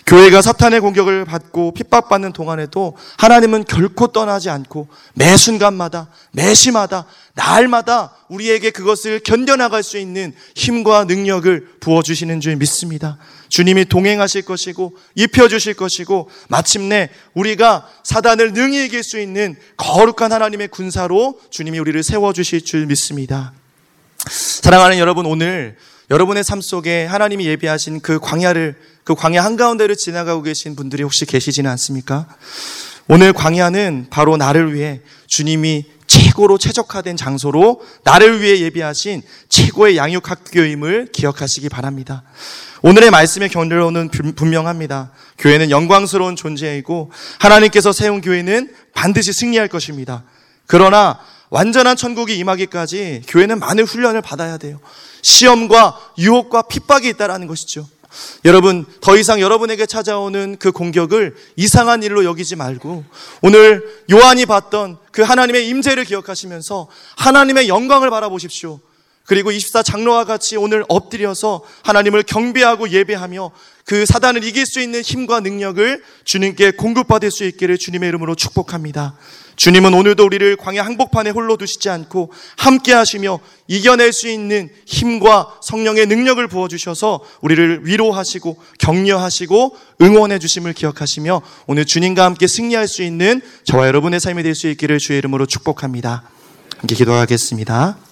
교회가 0.07 0.43
사탄의 0.43 0.81
공격을 0.81 1.25
받고 1.25 1.73
핍박받는 1.75 2.33
동안에도 2.33 2.97
하나님은 3.19 3.65
결코 3.65 4.09
떠나지 4.09 4.51
않고 4.51 4.89
매 5.15 5.37
순간마다, 5.37 6.09
매 6.33 6.55
시마다, 6.55 7.07
날마다 7.35 8.15
우리에게 8.29 8.71
그것을 8.71 9.21
견뎌나갈 9.21 9.83
수 9.83 9.99
있는 9.99 10.35
힘과 10.55 11.05
능력을 11.05 11.79
부어주시는 11.81 12.41
줄 12.41 12.57
믿습니다. 12.57 13.17
주님이 13.49 13.85
동행하실 13.85 14.43
것이고, 14.43 14.97
입혀주실 15.15 15.75
것이고, 15.75 16.31
마침내 16.49 17.11
우리가 17.35 17.87
사단을 18.03 18.53
능히 18.53 18.87
이길 18.87 19.03
수 19.03 19.21
있는 19.21 19.57
거룩한 19.77 20.33
하나님의 20.33 20.69
군사로 20.69 21.39
주님이 21.51 21.79
우리를 21.79 22.03
세워주실 22.03 22.65
줄 22.65 22.87
믿습니다. 22.87 23.53
사랑하는 24.27 24.99
여러분, 24.99 25.27
오늘 25.27 25.77
여러분의 26.13 26.45
삶 26.45 26.61
속에 26.61 27.07
하나님이 27.07 27.47
예비하신 27.47 28.01
그 28.01 28.21
광야를 28.21 28.77
그 29.03 29.15
광야 29.15 29.43
한가운데를 29.43 29.97
지나가고 29.97 30.43
계신 30.43 30.77
분들이 30.77 31.03
혹시 31.03 31.25
계시지는 31.25 31.71
않습니까? 31.71 32.27
오늘 33.09 33.33
광야는 33.33 34.09
바로 34.11 34.37
나를 34.37 34.75
위해 34.75 35.01
주님이 35.27 35.87
최고로 36.07 36.59
최적화된 36.59 37.17
장소로 37.17 37.81
나를 38.05 38.43
위해 38.43 38.61
예비하신 38.61 39.23
최고의 39.49 39.97
양육 39.97 40.31
학교임을 40.31 41.09
기억하시기 41.13 41.71
바랍니다. 41.71 42.25
오늘의 42.83 43.11
말씀의 43.11 43.49
결론은 43.49 44.11
분명합니다. 44.11 45.13
교회는 45.39 45.71
영광스러운 45.71 46.37
존재이고 46.37 47.11
하나님께서 47.39 47.91
세운 47.95 48.21
교회는 48.21 48.71
반드시 48.93 49.33
승리할 49.33 49.69
것입니다. 49.69 50.25
그러나 50.67 51.19
완전한 51.53 51.97
천국이 51.97 52.39
임하기까지 52.39 53.25
교회는 53.29 53.59
많은 53.59 53.85
훈련을 53.85 54.23
받아야 54.23 54.57
돼요. 54.57 54.81
시험과 55.21 56.01
유혹과 56.17 56.63
핍박이 56.63 57.07
있다라는 57.11 57.47
것이죠. 57.47 57.87
여러분, 58.47 58.87
더 59.03 59.19
이상 59.19 59.39
여러분에게 59.39 59.85
찾아오는 59.85 60.57
그 60.59 60.73
공격을 60.73 61.37
이상한 61.57 62.03
일로 62.03 62.25
여기지 62.25 62.57
말고 62.57 63.05
오늘 63.43 63.87
요한이 64.11 64.47
봤던 64.47 64.97
그 65.11 65.21
하나님의 65.21 65.69
임재를 65.69 66.07
기억하시면서 66.07 66.89
하나님의 67.17 67.69
영광을 67.69 68.09
바라보십시오. 68.09 68.81
그리고 69.25 69.53
24 69.53 69.83
장로와 69.83 70.25
같이 70.25 70.57
오늘 70.57 70.85
엎드려서 70.89 71.63
하나님을 71.85 72.25
경배하고 72.25 72.91
예배하며 72.91 73.51
그 73.85 74.07
사단을 74.07 74.45
이길 74.45 74.67
수 74.67 74.81
있는 74.81 75.03
힘과 75.03 75.41
능력을 75.41 76.03
주님께 76.25 76.73
공급받을 76.73 77.31
수 77.31 77.45
있기를 77.45 77.79
주님의 77.79 78.09
이름으로 78.09 78.35
축복합니다. 78.35 79.17
주님은 79.57 79.93
오늘도 79.93 80.25
우리를 80.25 80.57
광야 80.57 80.83
항복판에 80.85 81.31
홀로 81.31 81.57
두시지 81.57 81.91
않고 81.91 82.33
함께 82.57 82.93
하시며 82.93 83.39
이겨낼 83.69 84.13
수 84.13 84.29
있는 84.29 84.71
힘과 84.87 85.59
성령의 85.63 86.07
능력을 86.07 86.47
부어주셔서 86.49 87.21
우리를 87.43 87.81
위로하시고 87.87 88.57
격려하시고 88.79 89.77
응원해 90.01 90.39
주심을 90.39 90.73
기억하시며 90.73 91.43
오늘 91.67 91.85
주님과 91.85 92.25
함께 92.25 92.47
승리할 92.47 92.89
수 92.89 93.03
있는 93.03 93.41
저와 93.65 93.87
여러분의 93.89 94.21
삶이 94.21 94.43
될 94.43 94.55
수 94.55 94.69
있기를 94.69 94.99
주의 94.99 95.19
이름으로 95.19 95.47
축복합니다. 95.47 96.23
함께 96.79 96.95
기도하겠습니다. 96.95 98.12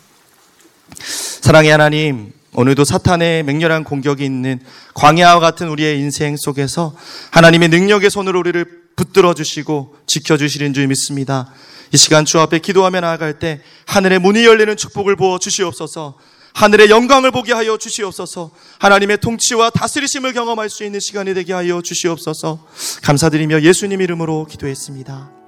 사랑의 1.41 1.71
하나님, 1.71 2.33
오늘도 2.53 2.85
사탄의 2.85 3.45
맹렬한 3.45 3.85
공격이 3.85 4.25
있는 4.25 4.61
광야와 4.95 5.41
같은 5.41 5.69
우리의 5.69 5.99
인생 5.99 6.37
속에서 6.37 6.95
하나님의 7.31 7.71
능력의 7.71 8.11
손으로 8.11 8.39
우리를 8.41 8.65
붙들어 8.95 9.33
주시고 9.33 9.97
지켜 10.07 10.37
주시는 10.37 10.75
줄 10.75 10.87
믿습니다. 10.89 11.51
이 11.93 11.97
시간 11.97 12.27
주 12.27 12.39
앞에 12.41 12.59
기도하며 12.59 13.01
나아갈 13.01 13.39
때 13.39 13.63
하늘의 13.87 14.19
문이 14.19 14.45
열리는 14.45 14.77
축복을 14.77 15.17
부어 15.17 15.39
주시옵소서. 15.39 16.19
하늘의 16.53 16.91
영광을 16.91 17.31
보게 17.31 17.55
하여 17.55 17.79
주시옵소서. 17.79 18.51
하나님의 18.79 19.19
통치와 19.19 19.71
다스리심을 19.71 20.35
경험할 20.35 20.69
수 20.69 20.85
있는 20.85 21.01
시간이 21.01 21.33
되게 21.33 21.55
하여 21.55 21.81
주시옵소서. 21.81 22.67
감사드리며 23.03 23.63
예수님 23.63 24.03
이름으로 24.03 24.47
기도했습니다. 24.47 25.40